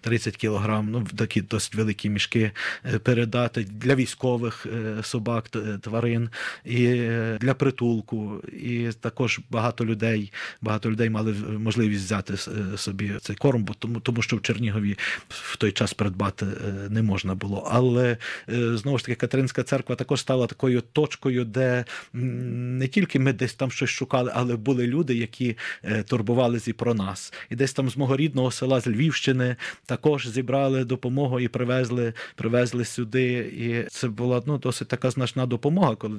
30 0.01 0.37
кілограм, 0.37 0.91
ну 0.91 1.07
такі 1.17 1.41
досить 1.41 1.75
великі 1.75 2.09
мішки 2.09 2.51
е, 2.85 2.99
передати 2.99 3.63
для 3.63 3.95
військових 3.95 4.65
е, 4.65 5.03
собак, 5.03 5.49
тварин, 5.81 6.29
і 6.65 6.85
е, 6.85 7.37
для 7.41 7.53
притулку. 7.53 8.41
І 8.53 8.89
також 8.99 9.39
багато 9.49 9.85
людей, 9.85 10.33
багато 10.61 10.91
людей 10.91 11.09
мали 11.09 11.33
можливість 11.59 12.05
взяти 12.05 12.33
е, 12.33 12.77
собі 12.77 13.13
цей 13.21 13.35
корм, 13.35 13.63
бо 13.63 13.73
тому, 13.73 13.99
тому 13.99 14.21
що 14.21 14.37
в 14.37 14.41
Чернігові 14.41 14.97
в 15.29 15.55
той 15.57 15.71
час 15.71 15.93
придбати 15.93 16.45
е, 16.45 16.89
не 16.89 17.01
можна 17.01 17.35
було. 17.35 17.67
Але 17.71 18.17
е, 18.49 18.77
знову 18.77 18.97
ж 18.97 19.05
таки 19.05 19.15
Катеринська 19.15 19.63
церква 19.63 19.95
також 19.95 20.21
стала 20.21 20.47
такою 20.47 20.81
точкою, 20.97 21.45
де 21.45 21.85
не 22.13 22.87
тільки 22.87 23.19
ми 23.19 23.33
десь 23.33 23.53
там 23.53 23.71
щось 23.71 23.89
шукали, 23.89 24.31
але 24.35 24.55
були 24.55 24.87
люди, 24.87 25.15
які 25.15 25.57
е, 25.83 26.03
турбувалися 26.03 26.71
і 26.71 26.73
про 26.73 26.93
нас. 26.93 27.33
І 27.49 27.55
десь 27.55 27.73
там 27.73 27.89
з 27.89 27.97
мого 27.97 28.17
рідного 28.17 28.51
села 28.51 28.79
з 28.79 28.87
Львівщини 28.87 29.55
також 29.85 30.27
зібрали 30.27 30.85
допомогу 30.85 31.39
і 31.39 31.47
привезли, 31.47 32.13
привезли 32.35 32.85
сюди. 32.85 33.33
І 33.57 33.89
це 33.89 34.07
була 34.07 34.43
ну, 34.45 34.57
досить 34.57 34.87
така 34.87 35.11
значна 35.11 35.45
допомога, 35.45 35.95
коли 35.95 36.15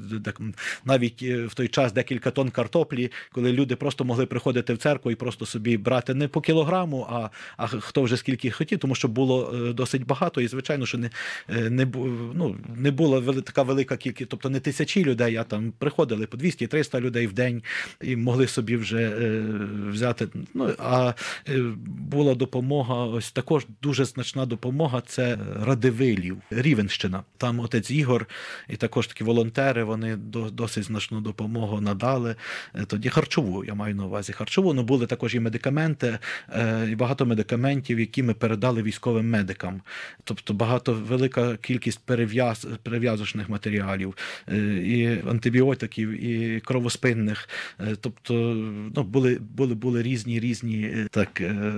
навіть 0.85 1.23
е, 1.23 1.47
в 1.47 1.55
той 1.55 1.69
час 1.69 1.93
декілька 1.93 2.31
тонн 2.31 2.51
картоплі, 2.51 3.11
коли 3.33 3.53
люди 3.53 3.77
просто 3.77 4.05
могли 4.05 4.27
приходити 4.27 4.75
в 4.75 4.79
церкву 4.79 5.11
і 5.11 5.15
просто 5.15 5.47
собі 5.47 5.77
брати 5.77 6.15
не 6.15 6.29
по 6.29 6.41
кілограму, 6.41 7.07
а, 7.11 7.29
а 7.57 7.67
хто 7.67 8.03
вже 8.03 8.17
скільки 8.17 8.51
хотів, 8.51 8.79
тому 8.79 8.95
що 8.95 9.09
було 9.09 9.55
е, 9.55 9.73
досить 9.73 10.07
багато, 10.07 10.41
і 10.41 10.49
звичайно, 10.49 10.87
що 10.87 10.99
не, 10.99 11.11
не, 11.49 11.87
ну, 12.35 12.57
не 12.77 12.91
була 12.91 13.33
така 13.43 13.63
велика 13.63 13.97
кількість, 13.97 14.31
тобто 14.31 14.51
не 14.51 14.61
тисячі 14.69 15.05
людей, 15.05 15.37
а 15.37 15.45
там 15.45 15.73
приходили 15.79 16.27
по 16.27 16.37
200-300 16.37 17.01
людей 17.01 17.27
в 17.27 17.33
день 17.33 17.63
і 18.01 18.17
могли 18.17 18.47
собі 18.47 18.77
вже 18.77 19.01
е, 19.01 19.43
взяти. 19.91 20.29
Ну, 20.55 20.71
а 20.79 21.15
е, 21.49 21.59
була 21.87 22.35
допомога, 22.35 22.95
ось 22.95 23.33
також 23.33 23.67
дуже 23.83 24.05
значна 24.05 24.47
допомога 24.47 25.03
це 25.07 25.39
Радивилів, 25.67 26.37
Рівенщина. 26.51 27.23
Там 27.37 27.61
отець 27.61 27.91
Ігор 27.91 28.27
і 28.69 28.77
також 28.77 29.07
такі 29.07 29.25
волонтери, 29.25 29.85
вони 29.85 30.17
до, 30.17 30.51
досить 30.51 30.85
значну 30.85 31.21
допомогу 31.21 31.81
надали. 31.81 32.35
Е, 32.75 32.85
Тоді 32.85 33.09
харчову, 33.09 33.65
я 33.65 33.75
маю 33.75 33.95
на 33.95 34.07
увазі 34.07 34.33
харчову, 34.33 34.71
але 34.71 34.83
були 34.83 35.07
також 35.07 35.35
і 35.35 35.41
медикаменти, 35.41 36.19
е, 36.53 36.89
і 36.93 36.97
багато 36.97 37.27
медикаментів, 37.27 38.01
які 38.01 38.23
ми 38.23 38.35
передали 38.35 38.83
військовим 38.83 39.31
медикам. 39.31 39.81
Тобто 40.25 40.55
багато 40.55 40.93
велика 40.93 41.57
кількість 41.57 42.01
перев'яз, 42.05 42.67
перев'язочних 42.83 43.49
матеріалів, 43.49 44.15
е, 44.49 44.58
і 44.85 45.21
антибіотиків, 45.29 46.25
і 46.25 46.61
кровоспинних. 46.61 47.49
Е, 47.81 47.97
Тобто, 48.01 48.35
ну, 48.97 49.03
були, 49.03 49.39
були, 49.57 49.75
були 49.75 50.03
різні 50.03 50.41
різні 50.41 50.83
е, 50.83 51.09
так, 51.11 51.41
е, 51.41 51.73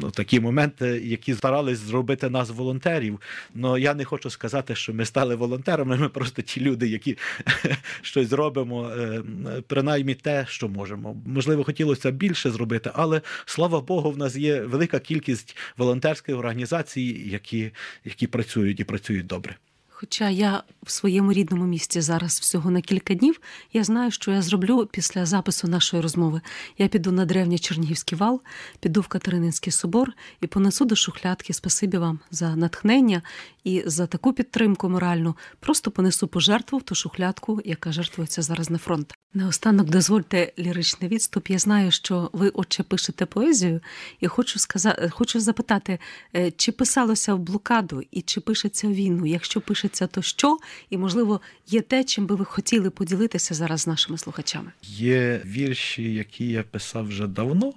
ну, 0.00 0.10
такі 0.10 0.40
моменти, 0.40 0.86
які 1.04 1.34
старались 1.34 1.78
зробити 1.78 2.30
нас 2.30 2.50
волонтерів. 2.50 3.20
Але 3.62 3.80
я 3.80 3.94
не 3.94 4.04
хочу 4.04 4.30
сказати, 4.30 4.74
що 4.74 4.94
ми 4.94 5.04
стали 5.04 5.34
волонтерами. 5.34 5.96
Ми 5.96 6.08
просто 6.08 6.42
ті 6.42 6.60
люди, 6.60 6.88
які 6.88 7.18
щось 8.02 8.28
зробимо, 8.28 8.88
е, 8.88 9.22
принаймні 9.66 10.14
те, 10.14 10.46
що 10.48 10.68
можемо. 10.68 11.16
Можливо, 11.26 11.64
хотілося 11.64 12.10
більше 12.10 12.50
зробити, 12.50 12.90
але 12.94 13.20
слава 13.44 13.80
Богу, 13.80 14.10
в 14.10 14.18
нас 14.18 14.36
є 14.36 14.60
велика 14.60 14.98
кількість 14.98 15.56
волонтерських 15.76 16.36
організацій, 16.36 17.22
які, 17.26 17.70
які 18.04 18.26
працюють 18.26 18.80
і 18.80 18.84
працюють 18.84 19.26
добре. 19.26 19.56
Хоча 20.00 20.30
я 20.30 20.62
в 20.82 20.90
своєму 20.90 21.32
рідному 21.32 21.64
місті 21.64 22.00
зараз 22.00 22.40
всього 22.40 22.70
на 22.70 22.80
кілька 22.80 23.14
днів, 23.14 23.40
я 23.72 23.84
знаю, 23.84 24.10
що 24.10 24.30
я 24.30 24.42
зроблю 24.42 24.88
після 24.92 25.26
запису 25.26 25.68
нашої 25.68 26.02
розмови. 26.02 26.40
Я 26.78 26.88
піду 26.88 27.12
на 27.12 27.24
древній 27.24 27.58
Чернігівський 27.58 28.18
вал, 28.18 28.40
піду 28.80 29.00
в 29.00 29.06
Катерининський 29.06 29.72
собор 29.72 30.12
і 30.40 30.46
понесу 30.46 30.84
до 30.84 30.96
шухлядки. 30.96 31.52
Спасибі 31.52 31.98
вам 31.98 32.20
за 32.30 32.56
натхнення 32.56 33.22
і 33.64 33.82
за 33.86 34.06
таку 34.06 34.32
підтримку 34.32 34.88
моральну. 34.88 35.36
Просто 35.58 35.90
понесу 35.90 36.28
пожертву 36.28 36.78
в 36.78 36.82
ту 36.82 36.94
шухлядку, 36.94 37.60
яка 37.64 37.92
жертвується 37.92 38.42
зараз 38.42 38.70
на 38.70 38.78
фронт. 38.78 39.19
Наостанок 39.34 39.90
дозвольте 39.90 40.52
ліричний 40.58 41.10
відступ. 41.10 41.50
Я 41.50 41.58
знаю, 41.58 41.90
що 41.90 42.30
ви, 42.32 42.48
отче, 42.48 42.82
пишете 42.82 43.26
поезію, 43.26 43.80
і 44.20 44.26
хочу 44.26 44.58
сказати, 44.58 45.08
хочу 45.10 45.40
запитати, 45.40 45.98
е, 46.36 46.50
чи 46.50 46.72
писалося 46.72 47.34
в 47.34 47.38
блокаду 47.38 48.02
і 48.10 48.22
чи 48.22 48.40
пишеться 48.40 48.88
в 48.88 48.92
війну? 48.92 49.26
Якщо 49.26 49.60
пишеться, 49.60 50.06
то 50.06 50.22
що? 50.22 50.58
І 50.90 50.96
можливо 50.96 51.40
є 51.66 51.80
те, 51.80 52.04
чим 52.04 52.26
би 52.26 52.34
ви 52.34 52.44
хотіли 52.44 52.90
поділитися 52.90 53.54
зараз 53.54 53.80
з 53.80 53.86
нашими 53.86 54.18
слухачами. 54.18 54.72
Є 54.82 55.42
вірші, 55.46 56.14
які 56.14 56.48
я 56.48 56.62
писав 56.62 57.08
вже 57.08 57.26
давно. 57.26 57.72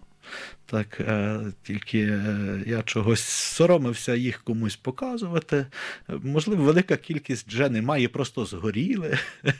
Так, 0.65 0.99
е, 0.99 1.39
тільки 1.63 1.99
е, 1.99 2.63
я 2.67 2.81
чогось 2.81 3.23
соромився 3.23 4.15
їх 4.15 4.43
комусь 4.43 4.75
показувати. 4.75 5.65
Можливо, 6.07 6.63
велика 6.63 6.97
кількість 6.97 7.47
вже 7.47 7.69
немає, 7.69 8.07
просто 8.07 8.45
згоріли. 8.45 9.17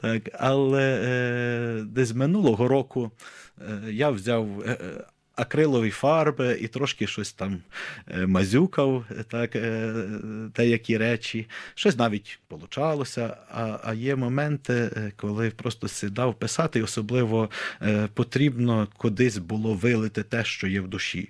Так, 0.00 0.30
але 0.32 1.00
е, 1.04 1.82
десь 1.84 2.14
минулого 2.14 2.68
року 2.68 3.10
я 3.88 4.10
взяв. 4.10 4.64
Акрилові 5.38 5.90
фарби 5.90 6.58
і 6.60 6.68
трошки 6.68 7.06
щось 7.06 7.32
там 7.32 7.62
е, 8.08 8.26
мазюкав, 8.26 9.04
е, 9.10 9.24
так, 9.28 9.56
деякі 10.56 10.96
речі. 10.96 11.46
Щось 11.74 11.96
навіть 11.96 12.38
получалося. 12.48 13.36
А, 13.50 13.78
а 13.84 13.94
є 13.94 14.16
моменти, 14.16 14.72
е, 14.74 15.12
коли 15.16 15.50
просто 15.50 15.88
сідав 15.88 16.34
писати, 16.34 16.78
і 16.78 16.82
особливо 16.82 17.50
потрібно 18.14 18.88
кудись 18.96 19.38
було 19.38 19.74
вилити 19.74 20.22
те, 20.22 20.44
що 20.44 20.66
є 20.66 20.80
в 20.80 20.88
душі. 20.88 21.28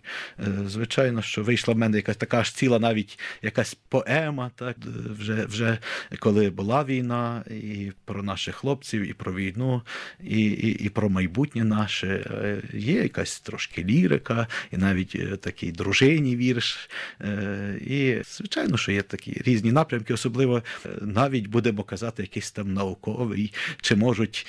Звичайно, 0.67 1.23
що 1.23 1.43
вийшла 1.43 1.75
в 1.75 1.79
мене 1.79 1.97
якась 1.97 2.17
така 2.17 2.45
ж 2.45 2.57
ціла, 2.57 2.79
навіть 2.79 3.19
якась 3.43 3.75
поема, 3.75 4.51
так, 4.55 4.77
вже, 5.19 5.47
вже 5.47 5.79
коли 6.19 6.51
була 6.51 6.85
війна, 6.85 7.45
і 7.51 7.93
про 8.05 8.23
наших 8.23 8.55
хлопців, 8.55 9.11
і 9.11 9.13
про 9.13 9.35
війну, 9.35 9.83
і, 10.21 10.41
і, 10.41 10.85
і 10.85 10.89
про 10.89 11.09
майбутнє 11.09 11.65
наше. 11.65 12.31
Є 12.73 13.03
якась 13.03 13.41
трошки 13.41 13.85
лірика. 13.85 13.98
Лірика, 13.99 14.47
і 14.73 14.77
навіть 14.77 15.15
е, 15.15 15.37
такий 15.37 15.73
дружині 15.73 16.37
вірш. 16.37 16.91
Е, 17.21 17.81
І, 17.87 18.23
звичайно, 18.25 18.77
що 18.77 18.93
є 18.93 19.03
такі 19.03 19.43
різні 19.45 19.73
напрямки, 19.73 20.15
особливо 20.15 20.63
е, 20.87 20.89
навіть 21.01 21.47
будемо 21.47 21.83
казати, 21.83 22.23
якийсь 22.23 22.51
там 22.51 22.73
науковий, 22.73 23.53
чи 23.81 23.97
можуть 23.97 24.47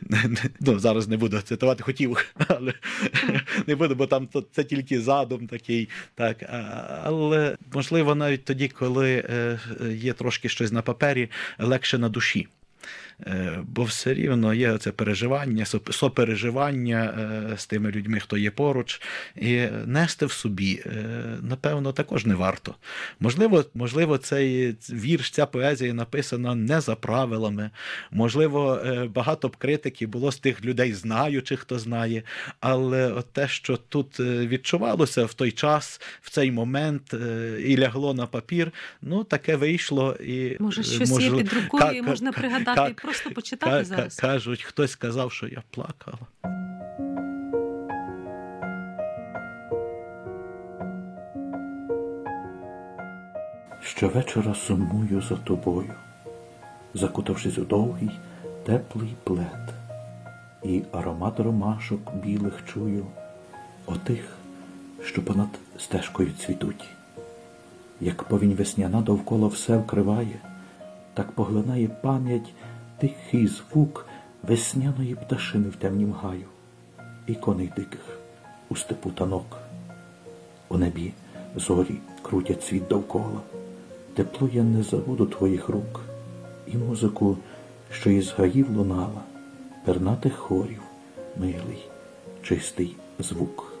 ну, 0.60 0.78
зараз 0.78 1.08
не 1.08 1.16
буду 1.16 1.40
цитувати, 1.40 1.82
хотів, 1.82 2.32
але 2.48 2.74
не 3.66 3.76
буду, 3.76 3.94
бо 3.94 4.06
там 4.06 4.28
це 4.52 4.64
тільки 4.64 5.00
задум 5.00 5.46
такий. 5.46 5.88
Так, 6.14 6.36
але 7.04 7.56
можливо, 7.72 8.14
навіть 8.14 8.44
тоді, 8.44 8.68
коли 8.68 9.24
є 9.90 10.12
трошки 10.12 10.48
щось 10.48 10.72
на 10.72 10.82
папері, 10.82 11.30
легше 11.58 11.98
на 11.98 12.08
душі. 12.08 12.48
Е, 13.20 13.58
Бо 13.68 13.84
все 13.84 14.14
рівно 14.14 14.54
є 14.54 14.78
це 14.78 14.92
переживання, 14.92 15.66
сопереживання 15.90 17.14
е, 17.52 17.56
з 17.58 17.66
тими 17.66 17.90
людьми, 17.90 18.20
хто 18.20 18.36
є 18.36 18.50
поруч, 18.50 19.00
і 19.36 19.66
нести 19.86 20.26
в 20.26 20.32
собі, 20.32 20.82
е, 20.86 20.90
напевно, 21.42 21.92
також 21.92 22.26
не 22.26 22.34
варто. 22.34 22.74
Можливо, 23.20 23.64
можливо, 23.74 24.18
цей 24.18 24.76
вірш, 24.90 25.30
ця 25.30 25.46
поезія 25.46 25.94
написана 25.94 26.54
не 26.54 26.80
за 26.80 26.94
правилами. 26.94 27.70
Можливо, 28.10 28.80
багато 29.14 29.48
б 29.48 29.56
критики 29.56 30.06
було 30.06 30.32
з 30.32 30.38
тих 30.38 30.64
людей, 30.64 30.92
знаючих, 30.92 31.60
хто 31.60 31.78
знає. 31.78 32.22
Але 32.60 33.12
от 33.12 33.32
те, 33.32 33.48
що 33.48 33.76
тут 33.76 34.20
відчувалося 34.20 35.24
в 35.24 35.34
той 35.34 35.52
час, 35.52 36.00
в 36.22 36.30
цей 36.30 36.52
момент, 36.52 37.14
і 37.64 37.78
лягло 37.78 38.14
на 38.14 38.26
папір, 38.26 38.72
ну 39.02 39.24
таке 39.24 39.56
вийшло. 39.56 40.12
І 40.12 40.56
Може, 40.60 40.82
щось 40.82 41.20
є 41.20 41.30
під 41.30 41.52
рукою, 41.52 41.92
і 41.92 42.02
можна 42.02 42.32
пригадати 42.32 42.94
просто 43.04 43.30
почитати 43.30 43.84
зараз. 43.84 44.16
Кажуть, 44.16 44.62
хтось 44.62 44.90
сказав, 44.90 45.32
що 45.32 45.46
я 45.46 45.62
плакала. 45.70 46.18
Щовечора 53.82 54.54
сумую 54.54 55.22
за 55.22 55.36
тобою, 55.36 55.94
закутавшись 56.94 57.58
у 57.58 57.64
довгий, 57.64 58.10
теплий 58.66 59.14
плед, 59.24 59.74
і 60.62 60.82
аромат 60.92 61.40
ромашок 61.40 62.14
білих 62.14 62.62
чую, 62.66 63.06
отих, 63.86 64.36
що 65.04 65.24
понад 65.24 65.48
стежкою 65.78 66.32
цвітуть. 66.46 66.84
Як 68.00 68.22
повінь 68.22 68.54
весняна 68.54 69.00
довкола 69.00 69.48
все 69.48 69.76
вкриває, 69.76 70.40
так 71.14 71.32
поглинає 71.32 71.88
пам'ять 71.88 72.54
тихий 72.98 73.46
звук 73.46 74.06
весняної 74.42 75.14
пташини 75.14 75.68
в 75.68 75.76
темнім 75.76 76.12
гаю, 76.12 76.46
і 77.26 77.34
коней 77.34 77.72
диких 77.76 78.18
у 78.68 78.76
степу 78.76 79.10
танок. 79.10 79.56
У 80.68 80.78
небі 80.78 81.12
зорі 81.56 81.98
крутять 82.22 82.64
світ 82.64 82.88
довкола. 82.88 83.40
Тепло 84.14 84.50
я 84.52 84.62
не 84.62 84.82
забуду 84.82 85.26
твоїх 85.26 85.68
рук, 85.68 86.00
і 86.66 86.76
музику, 86.76 87.38
що 87.90 88.10
із 88.10 88.32
гаїв 88.32 88.76
лунала, 88.76 89.20
пернатих 89.84 90.34
хорів, 90.34 90.82
милий, 91.36 91.84
чистий 92.42 92.96
звук. 93.18 93.72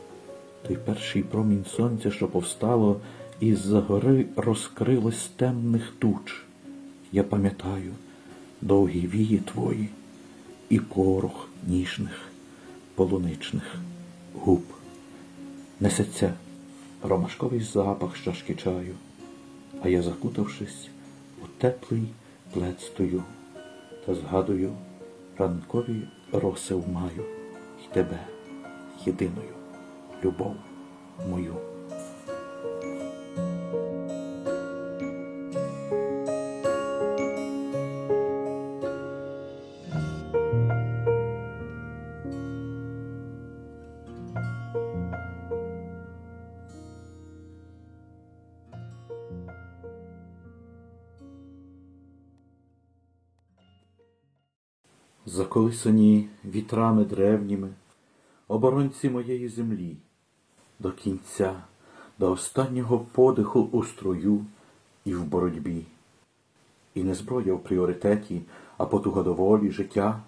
Той 0.66 0.76
перший 0.76 1.22
промінь 1.22 1.64
сонця, 1.64 2.10
що 2.10 2.28
повстало, 2.28 3.00
із-за 3.40 3.80
гори 3.80 4.26
розкрилось 4.36 5.30
темних 5.36 5.92
туч. 5.98 6.44
Я 7.12 7.22
пам'ятаю 7.22 7.92
довгі 8.64 9.06
вії 9.06 9.38
твої 9.38 9.88
і 10.68 10.78
порох 10.78 11.48
ніжних, 11.66 12.28
полуничних 12.94 13.74
губ. 14.34 14.62
Несеться 15.80 16.34
ромашковий 17.02 17.60
запах 17.60 18.16
з 18.16 18.20
чашки 18.20 18.54
чаю, 18.54 18.94
а 19.82 19.88
я, 19.88 20.02
закутавшись, 20.02 20.88
у 21.42 21.46
теплий 21.58 22.06
плед 22.52 22.80
стою 22.80 23.22
та 24.06 24.14
згадую 24.14 24.72
ранкові 25.38 26.02
роси 26.32 26.74
в 26.74 26.88
маю 26.88 27.24
й 27.84 27.94
тебе, 27.94 28.26
єдиною, 29.06 29.54
любов 30.24 30.56
мою. 31.30 31.73
Заколисані 55.54 56.28
вітрами 56.44 57.04
древніми, 57.04 57.68
оборонці 58.48 59.10
моєї 59.10 59.48
землі, 59.48 59.96
до 60.78 60.92
кінця, 60.92 61.62
до 62.18 62.30
останнього 62.30 62.98
подиху 62.98 63.68
у 63.72 63.84
строю 63.84 64.46
і 65.04 65.14
в 65.14 65.24
боротьбі. 65.24 65.82
І 66.94 67.02
не 67.02 67.14
зброя 67.14 67.54
в 67.54 67.62
пріоритеті, 67.62 68.42
а 68.78 68.86
потуга 68.86 69.22
до 69.22 69.34
волі, 69.34 69.70
життя, 69.70 70.22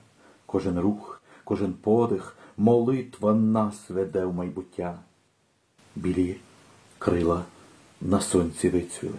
кожен 0.47 0.79
рух, 0.79 1.23
кожен 1.45 1.73
подих, 1.73 2.37
молитва 2.57 3.35
нас 3.35 3.91
веде 3.91 4.25
в 4.25 4.35
майбуття. 4.35 4.99
Білі 5.97 6.37
крила 6.99 7.45
на 8.01 8.21
сонці 8.21 8.69
вицвіли, 8.69 9.19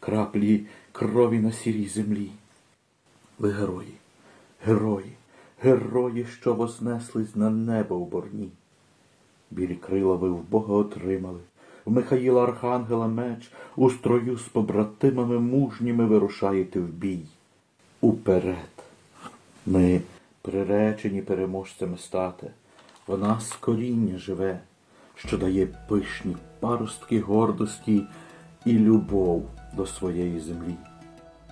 краплі 0.00 0.66
крові 0.92 1.38
на 1.40 1.52
сірій 1.52 1.88
землі. 1.88 2.30
Ви 3.38 3.50
герої, 3.50 3.94
герої, 4.64 5.16
герої, 5.62 6.24
що 6.24 6.54
вознеслись 6.54 7.36
на 7.36 7.50
небо 7.50 7.98
в 7.98 8.06
борні. 8.06 8.48
Білі 9.50 9.74
крила 9.74 10.14
ви 10.14 10.30
в 10.30 10.42
Бога 10.50 10.74
отримали, 10.74 11.40
в 11.84 11.92
Михаїла 11.92 12.44
Архангела 12.44 13.06
меч, 13.06 13.50
у 13.76 13.90
строю 13.90 14.36
з 14.36 14.42
побратимами 14.42 15.38
мужніми 15.38 16.06
вирушаєте 16.06 16.80
в 16.80 16.88
бій. 16.88 17.22
Уперед. 18.00 18.56
Ми 19.66 20.00
приречені 20.42 21.22
переможцями 21.22 21.98
стати, 21.98 22.50
в 23.06 23.18
нас 23.18 23.52
коріння 23.52 24.18
живе, 24.18 24.60
що 25.14 25.38
дає 25.38 25.66
пишні 25.88 26.36
паростки 26.60 27.20
гордості 27.20 28.02
і 28.64 28.72
любов 28.72 29.44
до 29.76 29.86
своєї 29.86 30.40
землі. 30.40 30.74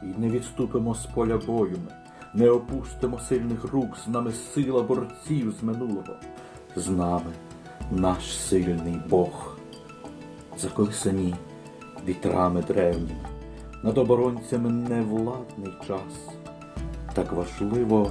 І 0.02 0.20
не 0.20 0.30
відступимо 0.30 0.94
з 0.94 1.06
поля 1.06 1.36
бою 1.36 1.76
ми, 1.86 1.99
не 2.34 2.50
опустимо 2.50 3.18
сильних 3.18 3.64
рук, 3.64 3.96
з 4.04 4.08
нами 4.08 4.32
сила 4.32 4.82
борців 4.82 5.54
з 5.60 5.62
минулого, 5.62 6.14
з 6.76 6.88
нами 6.88 7.32
наш 7.90 8.38
сильний 8.38 9.00
Бог. 9.08 9.56
Заколисані 10.58 11.34
вітрами 12.08 12.62
древніми, 12.62 13.28
над 13.82 13.98
оборонцями 13.98 14.70
невладний 14.70 15.72
час. 15.86 16.34
Так 17.14 17.32
важливо, 17.32 18.10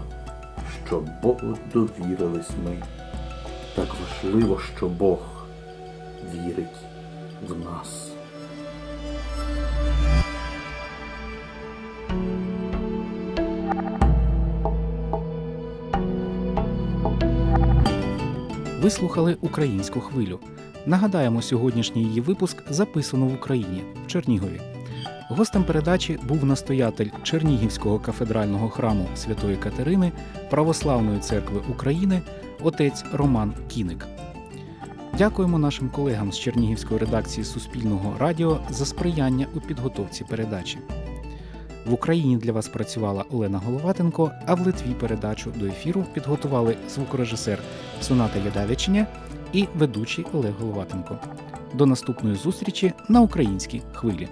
що 0.86 1.03
Богу 1.23 1.58
довірились 1.73 2.51
ми. 2.65 2.84
Так 3.75 3.88
важливо, 4.01 4.60
що 4.77 4.88
Бог 4.88 5.19
вірить 6.34 6.77
в 7.47 7.60
нас. 7.60 8.09
Слухали 18.89 19.38
українську 19.41 19.99
хвилю. 19.99 20.39
Нагадаємо, 20.86 21.41
сьогоднішній 21.41 22.04
її 22.04 22.21
випуск 22.21 22.58
записано 22.69 23.25
в 23.25 23.34
Україні 23.34 23.84
в 24.06 24.08
Чернігові. 24.08 24.62
Гостем 25.30 25.63
передачі 25.63 26.19
був 26.28 26.45
настоятель 26.45 27.08
Чернігівського 27.23 27.99
кафедрального 27.99 28.69
храму 28.69 29.08
Святої 29.15 29.58
Катерини 29.58 30.12
Православної 30.49 31.19
церкви 31.19 31.62
України 31.69 32.21
отець 32.63 33.04
Роман 33.13 33.54
Кіник. 33.67 34.08
Дякуємо 35.17 35.60
нашим 35.60 35.89
колегам 35.89 36.32
з 36.32 36.39
Чернігівської 36.39 36.99
редакції 36.99 37.45
Суспільного 37.45 38.15
радіо 38.19 38.60
за 38.69 38.86
сприяння 38.86 39.47
у 39.56 39.60
підготовці 39.60 40.23
передачі. 40.23 40.78
В 41.85 41.93
Україні 41.93 42.37
для 42.37 42.51
вас 42.51 42.67
працювала 42.67 43.25
Олена 43.31 43.57
Головатенко, 43.57 44.31
а 44.45 44.53
в 44.53 44.61
Литві 44.61 44.93
передачу 44.99 45.51
до 45.55 45.65
ефіру 45.65 46.05
підготували 46.13 46.77
звукорежисер 46.89 47.59
Соната 48.01 48.39
Ядавічня 48.39 49.07
і 49.53 49.67
ведучий 49.75 50.25
Олег 50.33 50.53
Головатенко. 50.59 51.19
До 51.73 51.85
наступної 51.85 52.35
зустрічі 52.35 52.93
на 53.09 53.21
українській 53.21 53.81
хвилі. 53.93 54.27